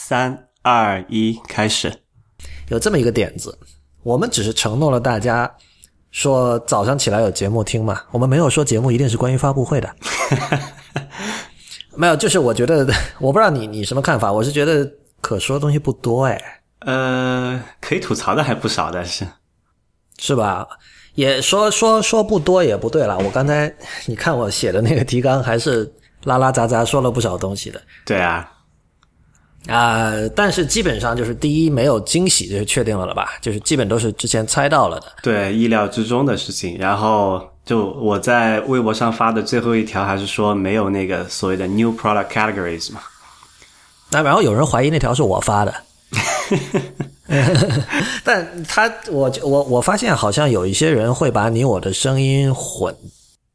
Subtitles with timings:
[0.00, 1.92] 三二一，开始。
[2.68, 3.58] 有这么一个点子，
[4.04, 5.52] 我们只是承诺了大家，
[6.12, 9.92] 说早上起来有节目听嘛，我们没有说节目一定是关于发布会的。
[11.96, 12.86] 没有，就是我觉得，
[13.18, 14.88] 我不知道你你什么看法，我是觉得
[15.20, 16.40] 可说的东西不多哎，
[16.86, 19.26] 呃，可以吐槽的还不少，但是
[20.20, 20.64] 是吧？
[21.16, 23.18] 也说说说不多也不对了。
[23.18, 23.74] 我刚才
[24.06, 25.92] 你看我写的那个提纲，还是
[26.22, 27.82] 拉拉杂杂说了不少东西的。
[28.06, 28.48] 对啊，
[29.66, 33.32] 啊、但是基本上就是第一没有惊喜，就是确定了了吧？
[33.42, 35.06] 就是基本都是之前猜到了的。
[35.22, 36.78] 对意料之中的事情。
[36.78, 43.00] 然后就我在微博上发的最后一条，还是说没有那个所谓的 new product categories 嘛。
[44.10, 45.74] 那然后有人怀疑那条是我发的，
[48.24, 52.94] 但他我我我发现好像有一些人会把你我的声音混，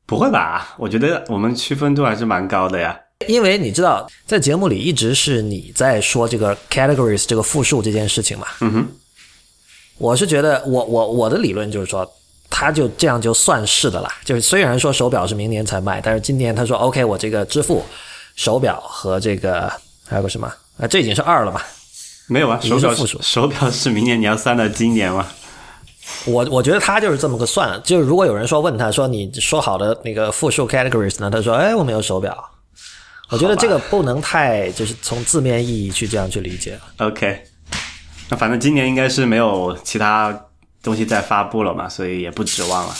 [0.05, 0.75] 不会吧？
[0.77, 2.95] 我觉得我们区分度还是蛮高的呀。
[3.27, 8.47] 因为你知道在节目里一直是你在说这个 categories 这个复数这件事情嘛。
[8.59, 8.87] 嗯哼，
[9.97, 12.05] 我是觉得我我我的理论就是说，
[12.49, 14.13] 他就这样就算是的啦。
[14.25, 17.83] 就是虽然说手表是明年才卖，但是今年他说 OK，我这个支付
[18.35, 19.71] 手表和这个
[20.05, 21.61] 还有个什么啊，这已经是二了嘛。
[22.27, 25.25] 没有啊，手表复数手表是明年你要算到今年吗？
[26.25, 32.49] 我我觉得他就是这么个算，就是如果有人说问他说你说好的那个复数 categories 呢，他说哎我没有手表。
[33.33, 36.81] 我觉得这个不能太就是从字面意义去这样去理解了。
[37.07, 37.43] OK，
[38.29, 40.45] 那反正今年应该是没有其他
[40.81, 42.93] 东西再发布了嘛，所以也不指望了。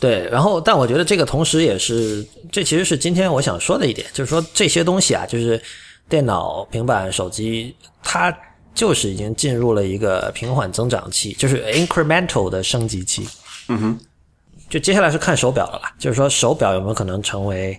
[0.00, 5.60] 对，然后但我觉得这个同时也是，这其实是今天我想说的一点，就是说这些东西啊，就是
[6.08, 8.32] 电脑、平板、手机，它
[8.74, 13.28] 就是已经进入了一个平缓增长期，就是 incremental 的升级期。
[13.68, 13.98] 嗯哼，
[14.70, 17.76] 就接下来是看手表了啦，就是说手表有没有可能成为，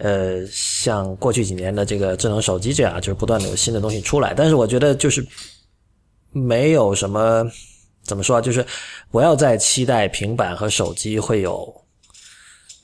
[0.00, 4.34] 呃，像过去几年的这个智能手机这样，就是不断的有新的东西出来。
[4.34, 5.24] 但是我觉得就是
[6.32, 7.44] 没有什么
[8.02, 8.64] 怎么说啊，就是
[9.10, 11.72] 不要再期待平板和手机会有，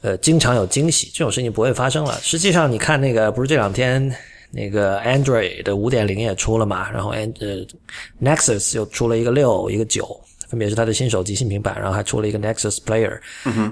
[0.02, 2.18] 呃，经常有惊喜，这种事情不会发生了。
[2.22, 4.14] 实际上，你看那个不是这两天
[4.52, 7.66] 那个 Android 的五点零也出了嘛，然后 An 呃
[8.22, 10.20] Nexus 又出了一个六一个九。
[10.48, 13.18] 分别是它的新手机、新平板，然后还出了一个 Nexus Player。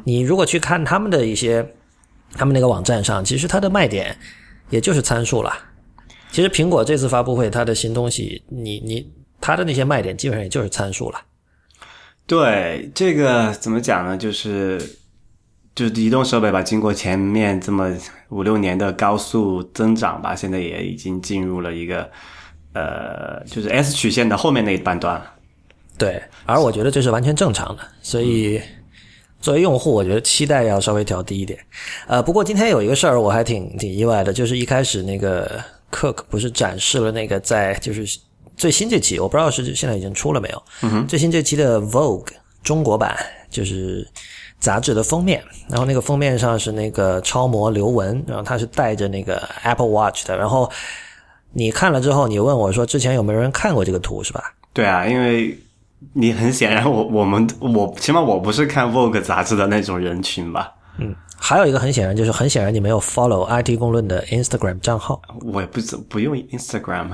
[0.05, 1.65] 你如果去看他们的一些，
[2.35, 4.17] 他们那个网站上，其实它的卖点
[4.71, 5.53] 也就是参数了。
[6.31, 9.09] 其实苹果这次发布会，它的新东西，你你
[9.41, 11.21] 它的那些卖点基本上也就是参数了。
[12.27, 14.17] 对这个怎么讲呢？
[14.17, 14.81] 就是
[15.75, 17.97] 就是移动设备吧，经过前面这么
[18.31, 22.11] 五六年的高速增长吧，现在也已经进入了一个
[22.73, 25.33] 呃，就是 S 曲线的后面那一半段了。
[25.97, 28.61] 对，而我觉得这是完全正常的，所以
[29.45, 31.59] 作为用户，我觉得期待要稍微调低一点。
[32.07, 35.63] 呃，不过今天有一个事儿我还挺挺意外的，就是一开始那个
[35.93, 38.19] Cook 不是展示了那个在就是
[38.57, 42.29] 最新这期，我不知道是现在已经出了没有，嗯、最新这期的 Vogue
[42.63, 43.15] 中国版
[43.51, 44.09] 就是
[44.59, 50.71] 杂志的封面，然后那个封面上是那个超模刘雯，然后她是带着那个 Apple Watch 的，然后
[51.53, 54.55] 你看了之后，你问我说之前有没有人看过这个图是吧？
[54.73, 55.55] 对啊，因为
[56.13, 60.73] 你很显然我，我们我起码我不是看 Vogue 杂志的那种人群吧。
[60.99, 67.09] 嗯还有一个很显然就是很显然你没有 follow IT 公论的 Instagram 账号，我也不怎不用 Instagram。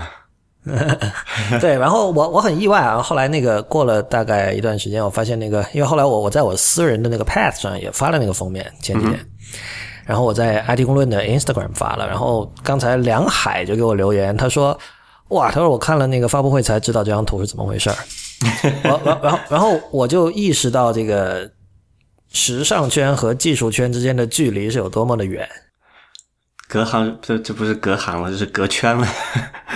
[1.60, 9.18] 对，然后我我很意外啊，后来那个过了大概一段时间，我发现那个，因为后来我我在我私人的那个 Path 上也发了那个封面，前几天，
[10.04, 14.78] 然后我在 IT 公论的 Instagram 发了，然后刚才梁海就给我留言，他说。
[15.30, 15.48] 哇！
[15.48, 17.94] 他说我看了那个发布会才知道这张图是怎么回事儿，
[18.82, 21.50] 然 然然后然后我就意识到这个
[22.32, 25.48] 时尚圈和技术圈之间的距离是有多么的远。
[26.68, 29.06] 隔行这这不是隔行了，这是隔圈了。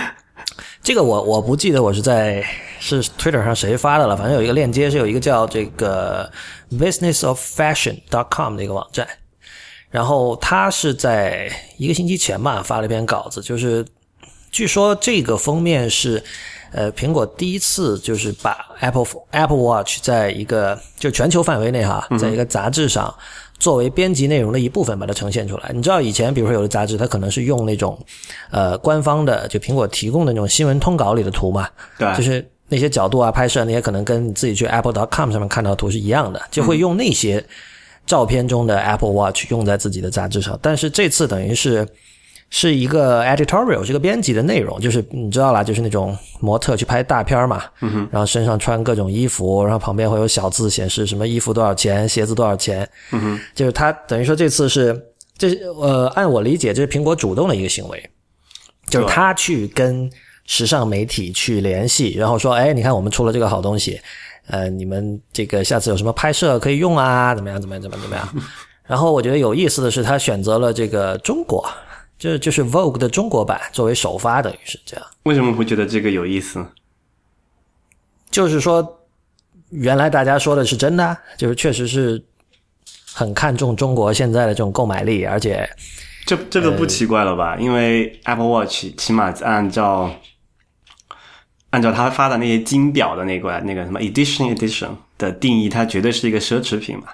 [0.81, 2.45] 这个我我不记得我是在
[2.79, 6.31] 是 Twitter 上谁发的了，反正有一个链接是有一个叫这个
[6.71, 9.07] businessoffashion.com 的一个网站，
[9.89, 13.83] 然后他是在一个星期前吧发了一篇稿子，就是
[14.51, 16.23] 据说这个封面是
[16.75, 23.13] 呃苹果第一次就是把 Apple Apple Watch 在一个就全球范围内哈，在一个杂志上。
[23.57, 25.71] 作为编辑内容的一部分，把它呈现出来。
[25.73, 27.97] 你知道以前，比如说有的杂志，它可能是用那种，
[28.51, 37.41] 呃，官方的，就苹果提供的那种新闻通稿里的图嘛，对，就是那些角度啊、拍摄那些，可能跟你自己去 Apple.com 上面看到的图是一样的，就会用那些
[38.05, 40.59] 照片中的 Apple Watch 用在自己的杂志上。
[40.61, 41.87] 但是这次等于是
[42.49, 58.09] 是一个 editorial，是个编辑的内容，就是你知道啦，就是那种模特去拍大片嘛，嗯然后身上穿各种衣服，然后旁边会有小字显示什么衣服多少钱，鞋子多少钱，嗯，就是他等于说这次是这呃，按我理解，这是苹果主动的一个行为，
[58.89, 60.09] 就是他去跟
[60.45, 63.99] 时尚媒体去联系，然后说，哎，你看我们出了这个好东西，
[64.47, 67.33] 呃，你们这个下次有什么拍摄可以用啊？
[67.35, 67.59] 怎么样？
[67.59, 67.81] 怎么样？
[67.81, 68.01] 怎么样？
[68.03, 68.29] 怎么样？
[68.87, 71.67] 然后我觉得有意思的是，他选择了这个中国，
[72.17, 75.05] 这就是 Vogue 的中国版作为首发，等于是这样。
[75.23, 76.65] 为什么会觉得这个有意思？
[78.31, 78.99] 就是说，
[79.69, 82.21] 原来大家说的是真的，就是确实是
[83.13, 85.69] 很看重中国现在的这种购买力，而且
[86.25, 87.55] 这这个不奇怪了吧？
[87.57, 90.11] 因为 Apple Watch 起码按照
[91.69, 97.07] 按照他发的那些金表的那个那个什么 Edition Edition 的定义，它绝对是一个奢侈品嘛。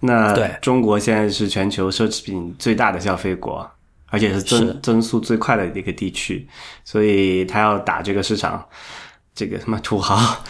[0.00, 3.68] 那对中国现在是全球奢侈品最大的消费国，
[4.10, 6.48] 而且是增是增速最快的一个地区，
[6.84, 8.66] 所以他要打这个市场，
[9.34, 10.44] 这个什么土豪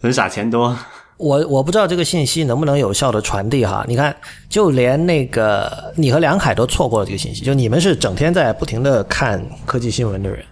[0.00, 0.76] 人傻钱多，
[1.16, 3.84] 我我不知道这个信息能不能有效的传递哈。
[3.88, 4.14] 你看，
[4.48, 10.44] 就连那个你和梁凯都错过了这个信息，就你们是整天在不停的看科技新闻的人。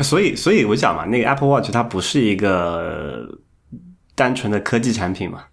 [0.00, 3.28] 所以所以我讲嘛，那个 Apple Watch 它不是一个
[4.14, 5.44] 单纯的科技产品嘛。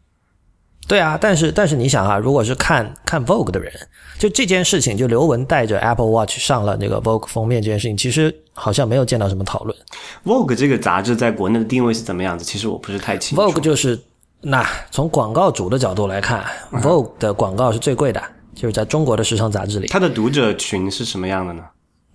[0.90, 3.72] 对啊，但是但是你想啊，如果是看看 Vogue 的人，
[4.18, 9.78] 就这件事情，就刘雯带着 Apple Watch 上了那个 Vogue 封面这件事情，其实好像没有见到什么讨论。
[10.26, 12.44] Vogue 这个杂志在国内的定位是怎么样子？
[12.44, 13.42] 其实我不是太清楚。
[13.42, 14.00] Vogue 就是
[14.42, 18.20] 那从广告主的角度来看，Vogue 的广告是最贵的，
[18.56, 21.64] 就是在中国的时尚杂志里，它的读者群是什么样的呢？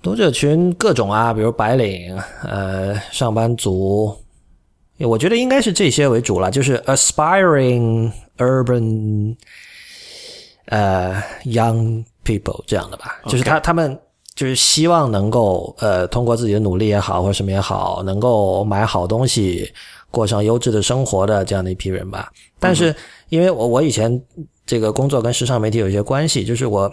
[0.03, 4.15] 读者群各种啊，比如白领、呃上班族，
[4.99, 9.37] 我觉得应该是这些为主了，就是 aspiring urban
[10.67, 13.99] 呃 young people 这样的吧，就是他他们
[14.35, 19.73] 就是希望能够呃通过自己的努力也好或者什么也好，能够买好东西，
[20.11, 22.33] 过上优质的生活的这样的一批人吧。
[22.59, 22.95] 但是
[23.29, 24.21] 因为我我以前
[24.67, 26.91] 这个工作跟时尚媒体有一些关系，就是我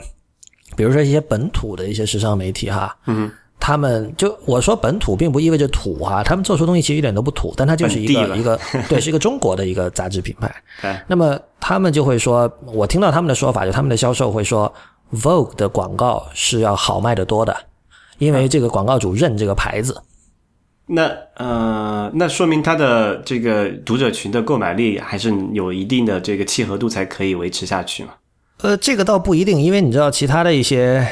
[0.76, 8.60] 比如说一些本土的一些时尚媒体哈，嗯，他们就我说本土，并不意味着土哈，他们做出东西其实一点都不土，但它就是一个一个
[8.90, 10.54] 对， 是一个中国的一个杂志品牌。
[11.08, 14.74] 那么他们就会说，我听到他们的说法，就他们的销售会说
[15.14, 17.56] ，Vogue 的广告是要好卖的多的，
[18.18, 20.02] 因为这个广告主认这个牌子。
[20.88, 28.10] 那呃，那说明它的这个读者群的购买力还是有一定的这个契合度，才可以维持下去嘛。
[28.62, 31.08] 呃，这个倒不一定，因为你知道，其他的一些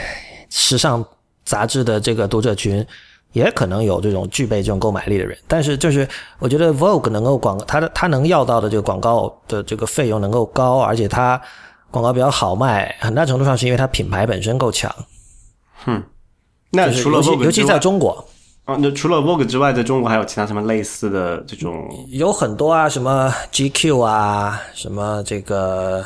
[0.50, 1.06] 时尚
[1.50, 2.86] 杂志的这个读者群，
[3.34, 5.36] 也可能有这种具备这种购买力的人。
[5.48, 6.08] 但是，就是
[6.38, 11.42] 我觉得 Vogue 能够广，它的它能要到的这个广告的这个费用能够高，而且它
[11.90, 14.94] 广告比较好卖，很大程度上是因为它品牌本身够强。
[16.70, 18.26] 那除了就是尤其 Vogue 尤其之外在中国，
[18.66, 21.90] 啊，那除了 Vogue 之外，在中国还有其他什么类似的这种？
[22.10, 26.06] 有很多啊，什么 GQ 啊，什么这个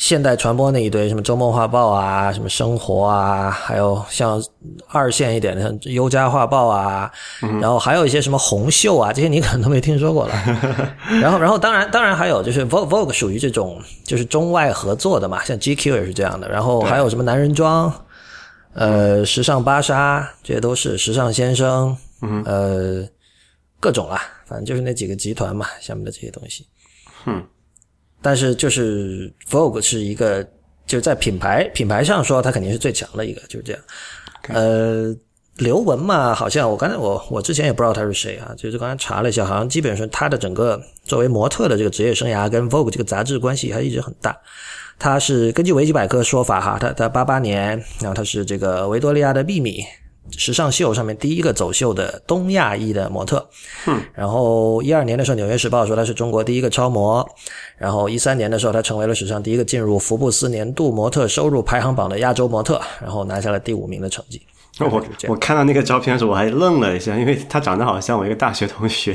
[0.00, 4.42] 现代传播那一堆，什么周末画报啊，什么生活啊，还有像
[4.88, 7.12] 二线一点的像优家画报啊，
[7.60, 10.34] 然后还有一些什么红袖啊，这些你可能都没听说过了。
[11.20, 16.48] 然后，然后当然当然还有就是 Vogue Vogue 属于这种就是中外合作的嘛，像 GQ 也是这样的。
[16.48, 17.92] 然后还有什么男人装。
[18.72, 23.08] 呃，时尚芭莎，这些都是时尚先生，嗯，呃，
[23.80, 26.66] 各种啦，反正就是那几个集团嘛，下面的这些东西。
[27.26, 27.44] 嗯，
[28.22, 30.42] 但是就是 Vogue 是一个，
[30.86, 33.82] 就是在品牌品牌上说，它肯定是最强的一个，就是这样。
[34.48, 35.14] 呃，
[35.56, 44.36] 刘雯嘛，好像我刚才我我之前也不知道他是谁啊，就是刚才查了一下，好像基本上他的整个作为模特的这个职业生涯跟 Vogue 这个杂志关系还一直很大。
[44.98, 49.82] 他是根据维基百科说法哈，他他八八年，然后他是这个维多利亚的秘密
[50.36, 53.46] 时尚秀上面第一个走秀的东亚裔的模特。
[53.86, 57.26] 嗯，然后一二年的时候，《纽约时报》说她是中国第一个超模，
[57.76, 64.40] 然后一三年的时候，她成为了史上第一个进入福布斯年度模特收入排行榜的亚洲模特，然后拿下了第五名的成绩。
[64.78, 69.14] 我我看到那个照片的时候，我还愣了一下，因为她长得好像我一个大学同学。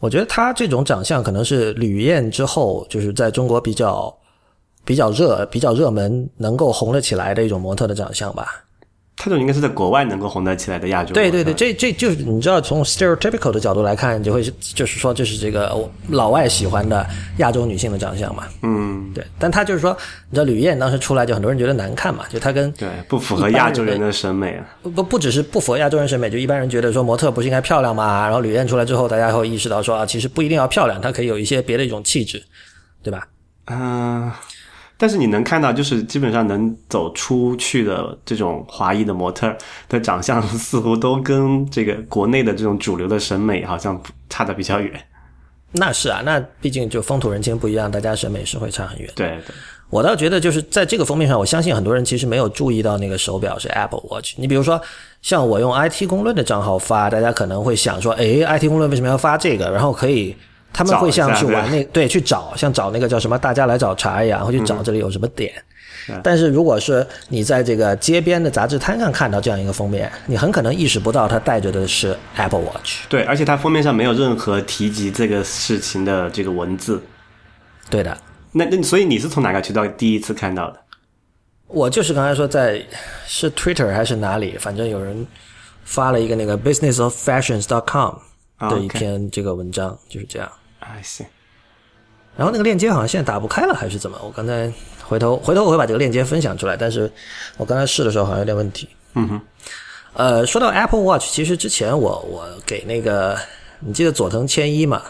[0.00, 4.14] 我觉得她这种长相可能是吕燕之后，就是在中国比较
[4.84, 8.64] 比较热、比较热门、能够红了起来的一种模特的长相吧。
[9.18, 11.12] 他这种应该是在国外能够红得起来的亚洲。
[11.12, 15.76] 对对对，，这这就是你知道，从 stereotypical 的角度来看，就会是就是说，这是这个
[16.08, 17.04] 老外喜欢的
[17.38, 18.44] 亚洲女性的长相嘛。
[18.62, 19.96] 嗯，对，但他就是说，
[20.30, 24.64] 你知道吕燕当时出来，就很多人觉得难看嘛，就她跟对，不符合亚洲人的审美啊。
[24.82, 28.24] 不不不只是不符合亚洲人审美，就一般人觉得说模特不是应该漂亮嘛？
[28.24, 32.40] 然后吕燕出来之后，大家会意识到说啊，其实不一定要漂亮，她可以有一些别的一种气质，
[33.02, 33.26] 对吧？
[33.70, 34.30] 嗯、
[34.98, 39.56] 但是你能看到，就是基本上能走出去的这种华裔的模特
[39.88, 44.92] 的长相，似乎都跟这个国内的这种主流的审美好像差的比较远。
[45.70, 49.08] 那是啊，那毕竟就风土人情不一样，大家审美是会差很远。
[49.14, 49.54] 对对，
[49.90, 54.32] 我倒觉得就是在这个封面上，我相信很多人其实没有注意到那个手表是 Apple Watch。
[54.38, 54.80] 你比如说，
[55.22, 59.70] 像我用 IT 公论的账号发，大家可能会想说，诶 i t 公论为什么要发这个？
[59.70, 60.34] 然后可以
[60.72, 65.52] 他们会像去玩那对去找，像找那个叫什么大家来找茬一样，会去找这里有什么点。
[66.22, 73.00] 但是如果是你在这个街边的杂志摊上看到这样一个封面，你很可能意识不到它带着的是 Apple Watch。
[73.10, 77.02] 对，而且它封面上没有任何提及这个事情的这个文字。
[77.90, 78.16] 对的。
[78.52, 80.80] 那那所以你是从哪个渠道第一次看到的？
[81.66, 82.82] 我就是刚才说在
[83.26, 85.26] 是 Twitter 还是哪里，反正有人
[85.84, 88.14] 发了一个那个 businessoffashions.com
[88.70, 90.50] 的一篇这个文章，就是这样。
[90.88, 91.26] I see。
[92.36, 94.18] 然后那个链接好像现在打不开了，还是怎么？
[94.22, 97.10] 我刚才回头回头我会把这个链接分享出来，但是
[97.56, 98.88] 我刚才试的时候好像有点问题。
[99.14, 99.40] 嗯哼。
[100.14, 103.38] 呃，说到 Apple Watch，其实之前我我给那个
[103.80, 105.02] 你记得佐藤千一嘛？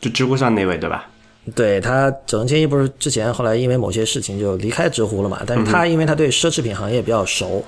[0.00, 1.06] 就知乎上那位对吧？
[1.54, 5.40] 对他，佐藤千一不是之前后来因为某些事情就离开知乎了嘛？
[5.46, 7.64] 但是他因为他对奢侈品行业比较熟，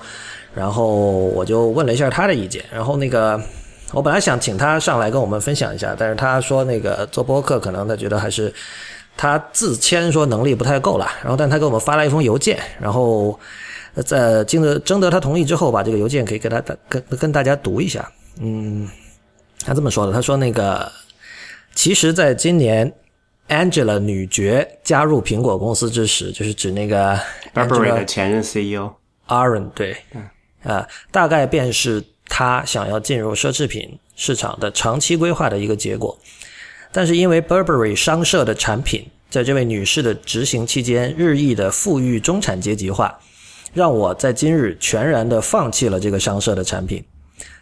[0.53, 2.63] 然后我就问了一下他的意见。
[2.71, 3.41] 然后那个
[3.91, 8.53] 我本来想请他上来跟我们分享一下，但是他说那个做播客可能他觉得还是
[9.15, 11.07] 他自谦说能力不太够了。
[11.21, 13.39] 然后但他给我们发了一封邮件，然后
[14.05, 18.11] 在经得征得他同意之后，把这个邮件可以给他跟跟大家读一下。
[18.39, 18.87] 嗯，
[19.65, 20.91] 他这么说的，他说那个
[21.73, 22.93] 其实在今年。
[23.47, 27.15] Angela 女爵加入苹果公司之时，就是指那个
[27.53, 28.91] Burberry 的前任 CEO
[29.27, 29.95] Aaron，对，
[30.63, 32.03] 啊，大概便是
[32.37, 36.17] 他想要进入奢侈品市场的长期规划的一个结果。
[36.91, 43.17] 但是因为 Burberry 商社的产品在这位女士的执行期间日益的富裕中产阶级化，
[43.73, 47.01] 让我在今日全然的放弃了这个商社的产品。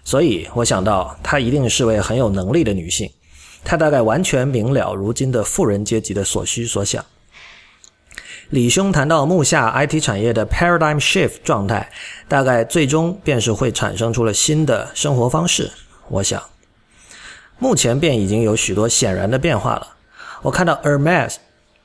[0.04, 3.08] 所以我想到她一定是位很有能力的女性。
[3.64, 7.06] 她大概完全明了如今的富人阶级的所需所想。
[8.54, 11.90] 李兄谈到目下 IT 产业的 paradigm shift 状态，
[12.28, 15.72] 大概最终便是会产生出了新的生活方式。
[16.08, 16.40] 我想，
[17.58, 19.96] 目前便已经有许多显然的变化了。
[20.44, 21.38] 我看到 Hermes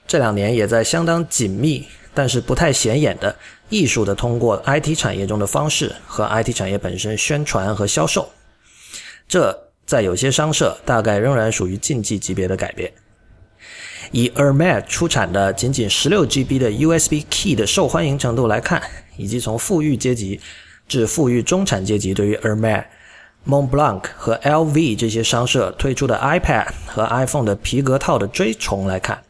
[0.06, 3.34] 这两年也在相当紧密，但是不太显眼的
[3.70, 8.28] 艺术的通过 IT 产业中的方式和 IT 产业本身宣传和销售。
[9.26, 9.58] 这。
[9.86, 12.92] 在有些商社，大概仍然属于竞技级别的改变。
[14.10, 18.82] 以 Hermes 出产的仅仅 16GB 的 USB Key 的受欢迎程度来看，
[19.16, 20.40] 以及从富裕阶级
[20.86, 22.84] 至富裕中产阶级对于 Hermes、
[23.46, 29.22] Montblanc 和 LV 这些商社推出的 iPad 和 iPhone 的皮革套的追崇来看，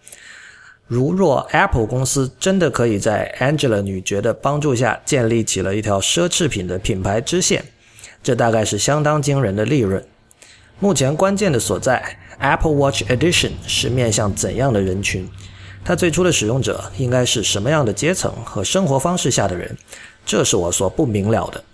[0.86, 7.64] 如若 Apple 公司真的可以在 Angela 女爵的帮助下建立起了一条奢侈品的品牌支线，
[8.22, 10.04] 这大概是相当惊人的利润。
[10.80, 15.28] 目前关键的所在，Apple Watch Edition 是面向怎样的人群？
[15.84, 19.76] 它最初的使用者应该是什么样的阶层和生活方式下的人？
[20.26, 21.64] 这是我所不明了的。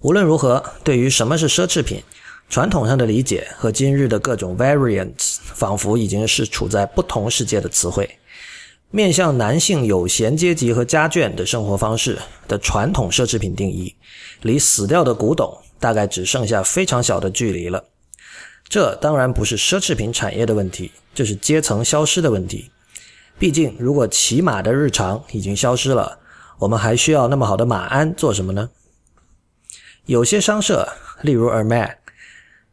[0.00, 2.02] 无论如何，对于什么是奢侈品，
[2.48, 8.18] 传统上的理解和今日的各种 variants 仿佛已经是处在不同世界的词汇。
[8.90, 13.94] 面向男性有闲阶级和家眷的生活方式的传统奢侈品定义，
[14.42, 15.58] 离死掉的古董。
[15.82, 17.82] 大概只剩下非常小的距离了。
[18.72, 22.70] 这当然不是奢侈品产业的问题，这是阶层消失的问题。
[23.38, 26.18] 毕竟，如果骑马的日常已经消失了，
[26.58, 28.70] 我们还需要那么好的马鞍做什么呢？
[30.06, 30.88] 有些商社，
[31.20, 31.96] 例如 Hermes，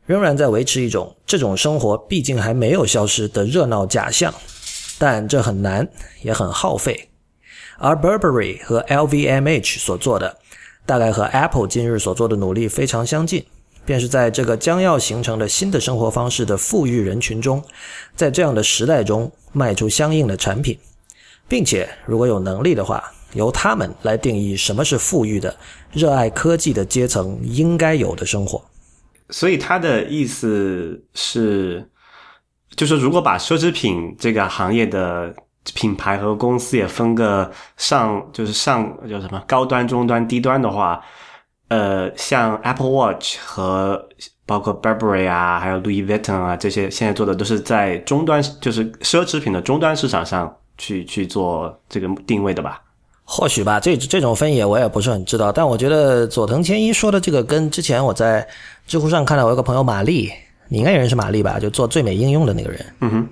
[0.06, 4.34] 仍然在维持一种这种生活毕竟还没有消失的热闹假象，
[4.98, 5.86] 但这很难，
[6.22, 7.10] 也很耗费。
[7.78, 10.38] 而 Burberry 和 LVMH 所做的。
[10.86, 13.46] 大概和 Apple 今日所做的努力非常相近，
[13.90, 17.60] 便是在这个将要形成的新的生活方式的富裕人群中，
[18.16, 20.78] 在这样的时代中卖出相应的产品，
[21.48, 23.04] 并且如果有能力的话，
[23.34, 25.58] 由他们来定义什么是富裕的、
[25.92, 28.64] 热爱科技的阶层应该有的生活。
[29.32, 31.90] 所以他的意思是，
[32.76, 35.34] 就是如果把奢侈品这个行业的。
[35.76, 41.00] 品牌和公司也分个上，就是上叫什么高端、中端、低端的话，
[41.70, 44.08] 呃，像 Apple Watch 和
[44.46, 52.82] 包括 Burberry 啊，还有 Louis Vuitton 啊，这些现在做的都是在终端，就是奢侈品的终端市场上去去做这个定位的吧？
[53.24, 55.52] 或许吧，这这种分野我也不是很知道。
[55.52, 58.48] 但我觉得佐藤千一说的这个，跟之前我在
[58.88, 60.32] 知乎上看到我有个朋友玛丽，
[60.68, 61.60] 你应该也认识玛丽吧？
[61.60, 62.86] 就做最美应用的那个人。
[63.02, 63.28] 嗯哼。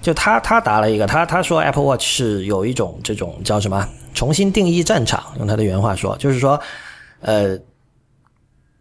[0.00, 6.60] 就他他答了一个，他他说 Apple Watch 是有一种这种叫什么重新定义战场，用他的原话说，就是说，
[7.24, 7.58] 呃，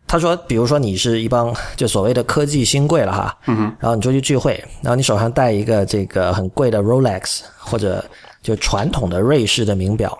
[0.06, 3.38] 他说，比如说你是一帮就所谓的科技新贵了哈，
[3.80, 8.04] 然后你出去聚会，然后你手上戴一个这个很贵的 Rolex 或者
[8.42, 10.18] 就传统的瑞士的名表，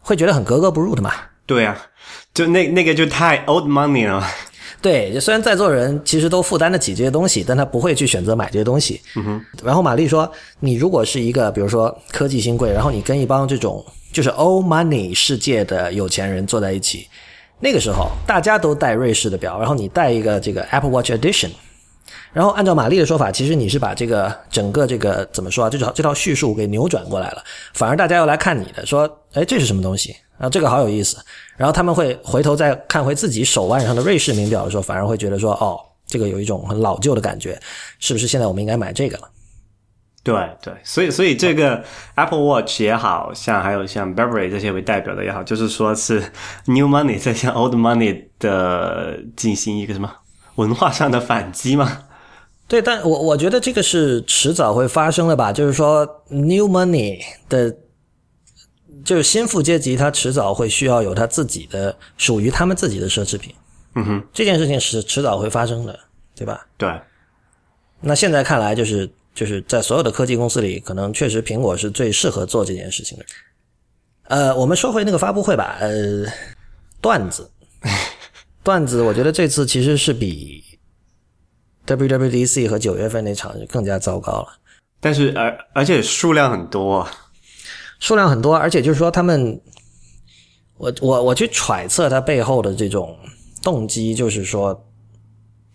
[0.00, 1.12] 会觉得很格格不入的嘛？
[1.46, 1.76] 对啊，
[2.34, 4.22] 就那那个就太 old money 了。
[4.82, 9.00] 对，虽然在座人其实都负担得起这些东西，但他不会去选择买这些东西。
[9.16, 9.44] 嗯哼。
[9.64, 17.08] 然后玛丽说：“你如果是一个比如说科技新贵，然后你跟一帮这种就是 old money 世界的有钱人坐在一起，
[17.58, 21.50] 那个时候大家都戴瑞士的表，然后你戴一个这个 Apple Watch Edition，
[22.32, 25.70] 然后按照玛丽的说法，其实你是把这个整个这个怎么说啊？
[25.70, 30.14] 这套这套叙述给扭转过来了，反而大家要来看你的，说：哎，这是什么东西？
[30.38, 31.16] 啊，这个好有意思。”
[31.56, 37.58] 然后他们会回头再看回自己手腕上的瑞士名表的时候，反而会觉得说：“哦，这个有一种很老旧的感觉，
[37.98, 39.28] 是不是现在我们应该买这个了？”
[40.34, 46.20] 对对，所以所以这个 Apple Watch 也好像还有像 Burberry 这些为代表的也好，就是说是
[46.66, 50.10] New Money 在向 Old Money 的进行一个什么
[50.56, 52.04] 文化上的反击吗？
[52.68, 57.76] 对，但我我觉得这个是迟早会发生的吧，就是说 New Money 的。
[59.04, 63.54] 就是新富阶级，他迟早会需要有他自己的属于他们自己的奢侈品。
[63.94, 65.96] 嗯哼，这件事情是迟早会发生的，
[66.34, 66.66] 对吧？
[66.76, 66.92] 对。
[68.00, 73.24] 那现在看来，就是就是在所有的科技公司里，可能确实苹果是最适合做这件事情的。
[74.24, 75.76] 呃，我们说回那个发布会吧。
[75.78, 76.24] 呃，
[77.00, 77.48] 段子，
[78.64, 80.64] 段子，我觉得这次其实是比
[81.86, 84.48] WWDC 和九月份那场更加糟糕了。
[84.98, 87.06] 但是，而而且数量很多。
[88.00, 89.60] 数量很多，而且就是说，他们，
[90.78, 93.16] 我我我去揣测他背后的这种
[93.62, 94.84] 动机，就是说，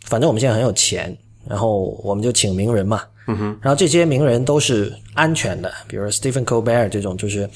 [0.05, 7.49] 反正我们现在很有钱，然后我们就请名人嘛，嗯哼，然后这些名人都是安全的，比如 Stephen Colbert 这种，就是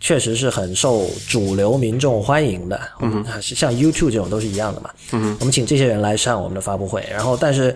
[0.00, 7.74] 确实是很受主流民众欢迎的，嗯哼，是像 YouTube 这种都是一样的嘛，嗯哼，我们请这些人来上我们的发布会，然后但是，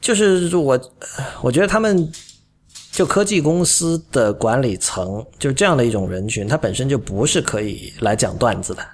[0.00, 0.80] 就是我
[1.40, 2.10] 我觉得他们。
[2.92, 8.84] 就科技公司的管理层，就是这样的一种人群，他本身就不是可以来讲段子的，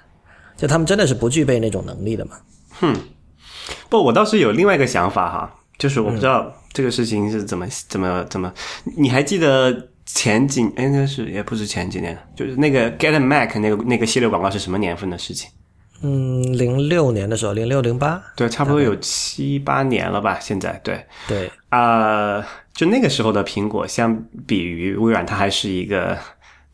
[0.55, 2.37] 就他们真的是不具备那种能力的嘛？
[2.79, 2.95] 哼，
[3.89, 8.51] 不，我倒是有另外一个想法哈，就是我不知道这个事情是怎么怎么怎么，
[8.97, 15.49] 你还记得前几应该是也不是前几年，就是那个 Get Mac 那个那个系列广告是什么年份的事情？
[16.03, 20.37] 嗯，零六年的时候，零六零八，对，差不多有七八年了吧？
[20.39, 26.15] 现在，对，对，啊，就那个时候的苹果，相比于微软，它还是一个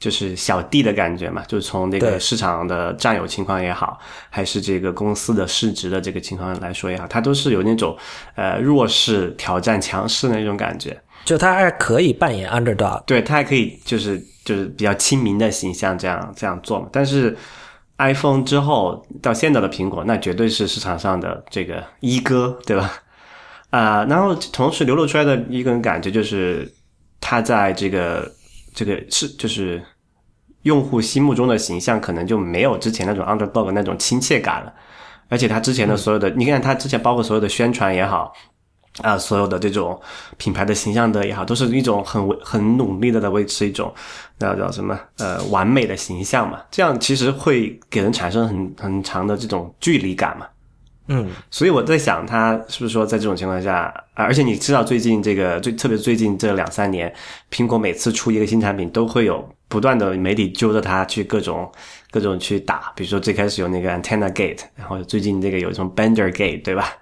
[0.03, 1.41] 就是小弟的感觉嘛。
[1.47, 3.97] 就是从那个市场的占有情况也好，
[4.29, 7.97] 还是这个公司的市值的这个情况来说也好，它都是有那种
[8.35, 11.01] 呃弱势挑战强势的那种感觉。
[11.23, 17.37] 就他还可以扮演 underdog，对，他还可以就是就是比较亲民的形象这样这样做嘛，但是。
[17.99, 22.91] iPhone 之后到现在的苹果，那绝对是市场上的这个一哥，对吧？
[23.69, 26.69] 啊， 然后同时流露出来的一个感觉就是，
[27.21, 28.29] 他在这个
[28.73, 29.81] 这个是就是
[30.63, 34.73] 用户心目中的形象，可能就没有之前那种 underdog 那种亲切感了。
[35.29, 38.33] 而且他之前的所有的，你看他之前包括所有的宣传也好。
[39.01, 39.99] 啊，所有的这种
[40.37, 43.91] 品牌的形象的也好，都是一种很很努力的在维持一种
[44.37, 46.61] 那叫什么呃完美的形象嘛。
[46.69, 50.45] 这样其实会给人产生很很长的这种距离感嘛。
[51.07, 54.23] 嗯，所以我在想，他是不是说在这种情况下啊？
[54.23, 57.13] 而且你知道，最近这个最特别最近这两三年，
[57.51, 61.71] 苹果每次出一个新产品，都会有不断的媒体揪着他去各种
[62.09, 62.93] 各种去打。
[62.95, 66.93] 比如说最开始有那个 Antenna Gate，然后最近这个有一种 Bender Gate，对吧？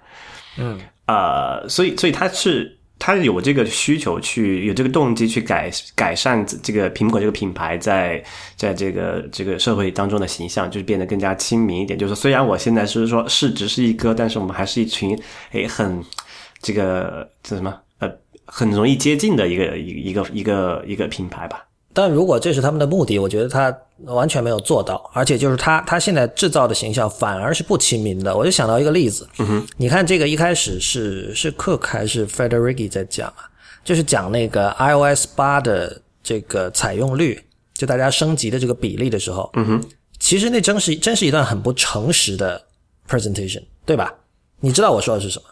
[0.58, 0.80] 嗯。
[1.04, 8.22] 呃，所以，所以他是他有这个需求去有这个动机去改改善这个苹果这个品牌在
[8.54, 11.98] 在这个这个社会当中的形象，就是变得更加亲民一点。
[11.98, 16.00] 就是虽然我现在是说市值是一哥，但是我们还是一群诶很
[16.60, 18.08] 这个叫什么呃
[18.44, 21.64] 很容易接近的一个一一个一个一个品牌吧。
[21.94, 28.36] 但如果这是他们的目的，我觉得他完全没有做到，而且就是他他现在制造的形象反而是不亲民的。
[28.36, 29.28] 我就想到一个例子，
[29.76, 33.50] 你看这个一开始是是 Cook 还是 Federici 在讲啊？
[33.84, 37.38] 就是讲那个 iOS 八的这个采用率，
[37.74, 39.84] 就大家升级的这个比例的时候，嗯哼，
[40.18, 42.62] 其实那真是真是一段很不诚实的
[43.08, 44.14] presentation，对吧？
[44.60, 45.48] 你知道我说的是什么？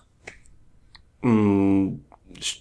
[1.25, 2.01] 嗯。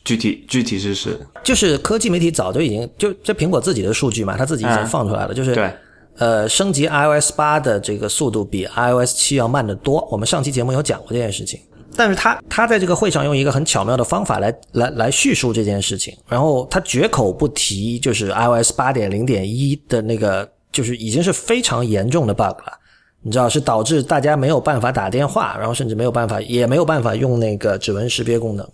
[0.03, 5.73] 具体具体是是，就是科技媒体早就已经就这苹果自己的数据嘛，他自己已经放出来了，就是对，
[6.17, 10.07] 呃，升级 iOS 八的这个速度比 iOS 七要慢得多。
[10.11, 11.59] 我们上期节目有讲过这件事情，
[11.95, 22.73] 但是他他在这个会上用一个很巧妙的方法来来来叙述这件事情，然后他绝口不提就是 iOS 八点零点一的那个就是已经是非常严重的 bug 了，
[23.21, 28.69] 你知道是导致大家没有办法打电话，然后甚至没有办法，也没有办法用那个指纹识别功能，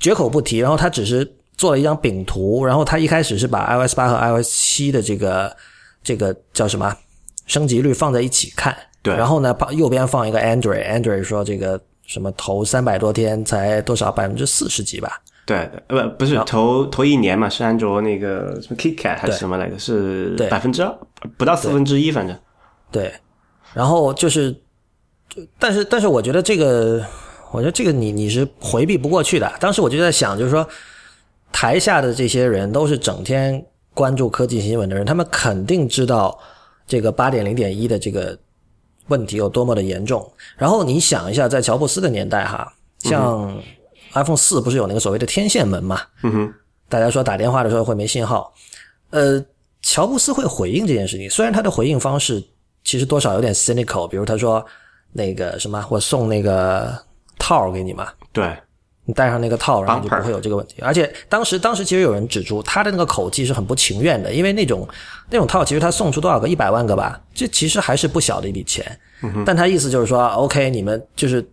[0.00, 0.58] 绝口不提。
[0.58, 5.56] 然后他只是做了一张饼图，然后他一开始是把 iOS 八和 iOS 七的这个
[6.02, 6.96] 这个叫什么
[7.46, 19.78] 升级率放在一起看，对然后呢，旁右边放一个 Android，Android 说这个什么头三百多天才多少百分之四十几吧，对，呃，不不是头头一年嘛，是安卓那个什么 KitKat 还是什么来着？
[19.78, 20.92] 是百分之二，
[21.36, 22.36] 不到四分之一，反正。
[22.90, 23.12] 对，
[23.72, 24.54] 然后就是，
[25.58, 27.04] 但是但是我觉得这个，
[27.52, 29.52] 我觉得这个你你是回避不过去的。
[29.60, 30.66] 当时我就在想，就是说
[31.52, 36.38] 台下的这些人都是整天关注科技新闻的人，他们肯定知道
[36.86, 38.36] 这个八点零点一的这个
[39.08, 40.26] 问题有多么的严重。
[40.56, 43.62] 然后你想一下，在乔布斯的年代哈，像
[44.14, 46.00] iPhone 四不是有那个所谓的天线门嘛？
[46.22, 46.54] 嗯哼，
[46.88, 48.52] 大家说打电话的时候会没信号，
[49.10, 49.42] 呃，
[49.82, 52.42] 乔布斯会回应这件事情，虽然他的回应方式
[52.84, 54.64] 其实多少有点 cynical，比如他说
[55.12, 56.96] 那个什么，我送那个
[57.42, 58.56] 套给你嘛，对，
[59.04, 60.76] 你戴上那个套，然后就不会有这个问题。
[60.80, 64.88] 而且当时当时其实有人指出他的那个口气是很不情愿的，因为那种
[65.28, 68.86] 那种套其实他送出多少个一百万个吧，这其实还是不小的一笔钱。
[69.44, 71.44] 但他意思就是说，OK，你们就是。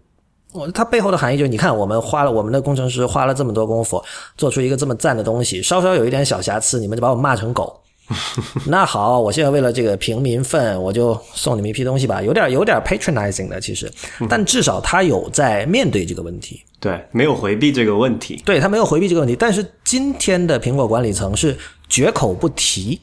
[0.51, 4.03] 我他背后的含义就是，你看我们花了我们的工程师花了这么多功夫，
[4.35, 7.79] 做出一个这么赞的东西，稍稍有一点小瑕疵，你们就把我骂成狗。
[8.65, 13.91] 那好，我现在为了这个平民愤，我就送你们一批东西吧，有点有点 patronizing 的其实，
[14.27, 16.63] 但至少他有在面对这个问题。
[16.79, 18.41] 对，没有回避这个问题。
[18.45, 22.99] 对他没有回避这个问题，但是今天的苹果管理层是绝口不提。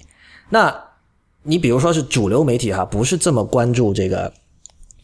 [0.49, 0.75] 那
[1.43, 4.33] 你比如说是主流媒体哈，不是这么关注这个，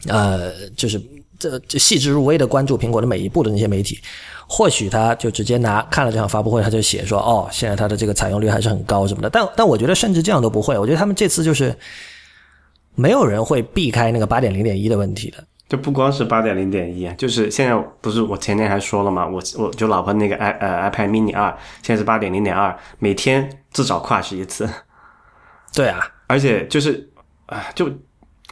[0.09, 1.01] 呃，就是
[1.43, 3.99] 这这细致入微的关注苹果的每一步的那些媒体，
[4.47, 9.29] 或许他就直接拿看了这场发布会，他就写说哦，现在它的这个采用率还是很高什么的。
[9.29, 11.77] 但但我觉得甚至这样都不会，我觉得他们这次就是
[12.95, 15.43] 没有人会避开那个八点零点一的问题的。
[15.69, 21.51] 就不光是八点零点一啊，就是现在不是我前天还说了嘛，我我就老婆那个 i 呃 iPad mini 二，
[21.83, 24.69] 现在是八点零点二，每天至少 crash 一次，
[25.75, 27.11] 对啊，而且就是
[27.47, 27.91] 啊就。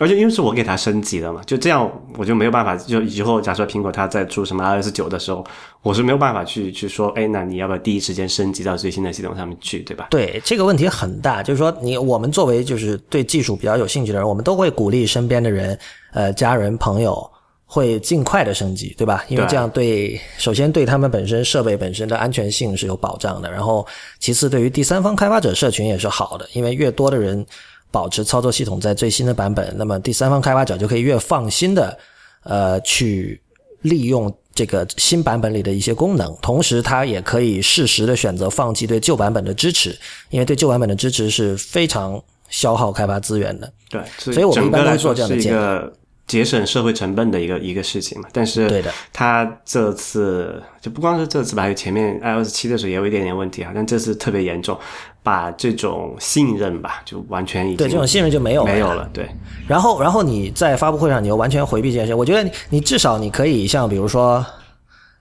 [0.00, 5.44] 而且因为是我给它升级的嘛，就这样我就没有办法，就以后假设苹果它在出什么 iOS 九的时候，
[5.82, 10.06] 我是没有办法去去说，哎，那你要不要第一时间升级到最新的系统上面去，对吧？
[10.10, 15.78] 对这个问题很大，就是说你我们作为就是对技术比较有兴趣的人，我们都会鼓励身边的人，
[16.14, 17.30] 呃，家人朋友
[17.66, 19.22] 会尽快的升级，对吧？
[19.28, 23.86] 因为这样对首先对他们本身设备本身的安全性是有保障的，然后
[24.18, 27.44] 其次对于第三方开发者社群也是好的，因为越多的人
[27.90, 31.98] 保持操作系统在最新的版本，那么第三方开发者就可以越放心的
[32.44, 33.40] 呃去
[33.82, 39.96] 利用这个新版本里的一些功能，同时它也可以适时的选择放弃对旧版本的支持，
[40.28, 43.72] 因为对旧版本的支持是非常消耗开发资源的。
[43.88, 45.92] 对，所所以我们一般来说是一做这样的建议个
[46.26, 48.28] 节省社会成本的一个一个事情嘛。
[48.32, 54.78] 但是对的它这次就不光是这次吧，还有前面 iOS 七的时候也有一点点问题啊，但这次特别严重，
[55.22, 59.08] 把这种信任吧就完全已经对这种信任就没有了没有了。
[59.12, 59.28] 对，
[59.68, 62.14] 然后，然后你在发布会上，你又完全回避这件事。
[62.14, 64.44] 我觉得你，你至少你可以像比如说，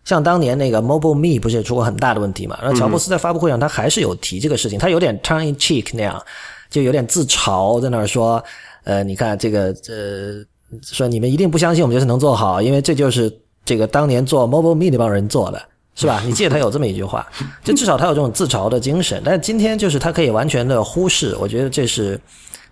[0.06, 2.58] 像当年那个 Mobile Me 不是也出过很大的问题嘛？
[2.62, 6.22] 然后乔布斯在发布会上，他还是有提这个事情，他有点 turn in cheek 那样，
[6.70, 8.42] 就有点自嘲，在那儿说，
[8.86, 10.42] 呃，你看这个，呃，
[10.82, 13.32] 说你们一定不相信我们就是能做好，因为这就是
[13.66, 15.62] 这个当年做 Mobile Me 那帮人做的。
[16.00, 16.22] 是吧？
[16.26, 17.28] 你记得他有这么一句话，
[17.62, 19.22] 就至少他有这种自嘲的精神。
[19.26, 22.18] 但是今天就是他可以完全的忽视，我觉得这是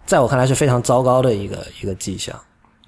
[0.06, 2.34] 在我看来是非常糟糕的一个一个迹象。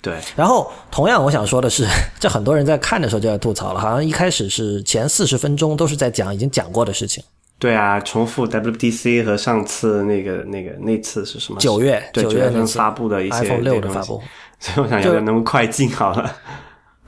[0.02, 1.86] 对，然后，同样我想说的是，
[2.17, 7.21] 这很多人在看的时候就在吐槽了，好像一开始是前四十分钟都是在讲已经讲过的事情。
[7.58, 11.60] 对啊，重复 WDC 和上次那个那个那次是什么？
[11.60, 14.23] 九月九月份发布的一些 iPhone 六的发布，
[14.58, 16.34] 所以我想要能不能快进好了。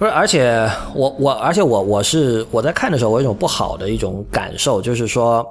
[0.02, 5.46] 不是，而且我我而且我我是我在看的时候，我有一种不好的一种感受，就是说，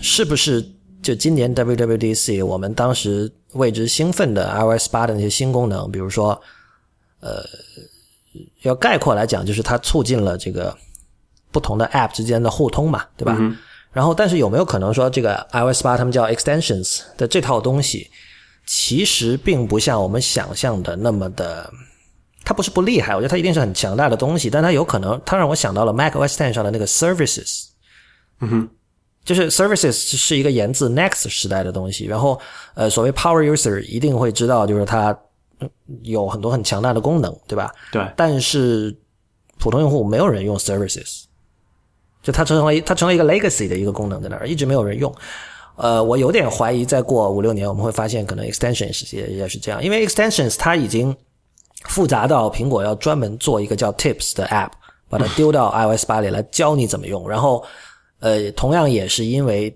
[0.00, 0.66] 是不是
[1.02, 6.28] 就今年 WWDC 我们当时为之兴奋的 iOS 八的那些新功能，比如说，
[7.20, 7.44] 呃，
[8.62, 10.74] 要概括来讲，就是它促进了这个
[11.52, 13.36] 不同的 App 之间的互通嘛，对吧？
[13.92, 18.08] 然后，但是有没有可能说，这个 iOS 八他们叫 Extensions 的这套东西，
[18.64, 21.70] 其实并不像我们想象的那么的。
[22.44, 27.66] 它不是不厉害，我觉得它一定是很强大的东西，但它有可能，它让我想到了 Mac OS Ten 上的那个 Services，
[28.40, 28.68] 嗯哼，
[29.24, 32.40] 就是 Services 是一个源自 Next 时代的东西，然后
[32.74, 35.16] 呃，所谓 Power User 一定会知道，就是它
[35.60, 35.70] 嗯
[36.02, 37.72] 有很多很强大的功能，对吧？
[37.92, 38.96] 对，但是
[39.58, 41.24] 普通用户没有人用 Services，
[42.22, 45.14] 就它成为它成为一个 Legacy 的一个功能在那儿，一直没有人用。
[45.76, 51.14] 呃，我有点怀疑，再过五六年我们会发现，可能 Extensions 也也是这样，因为 Extensions 它已经
[51.88, 54.70] 复杂到苹果要专门做一个叫 Tips 的 App，
[55.08, 57.28] 把它丢到 iOS 八里来教你怎么用。
[57.28, 57.64] 然后，
[58.20, 59.74] 呃，同样也是因为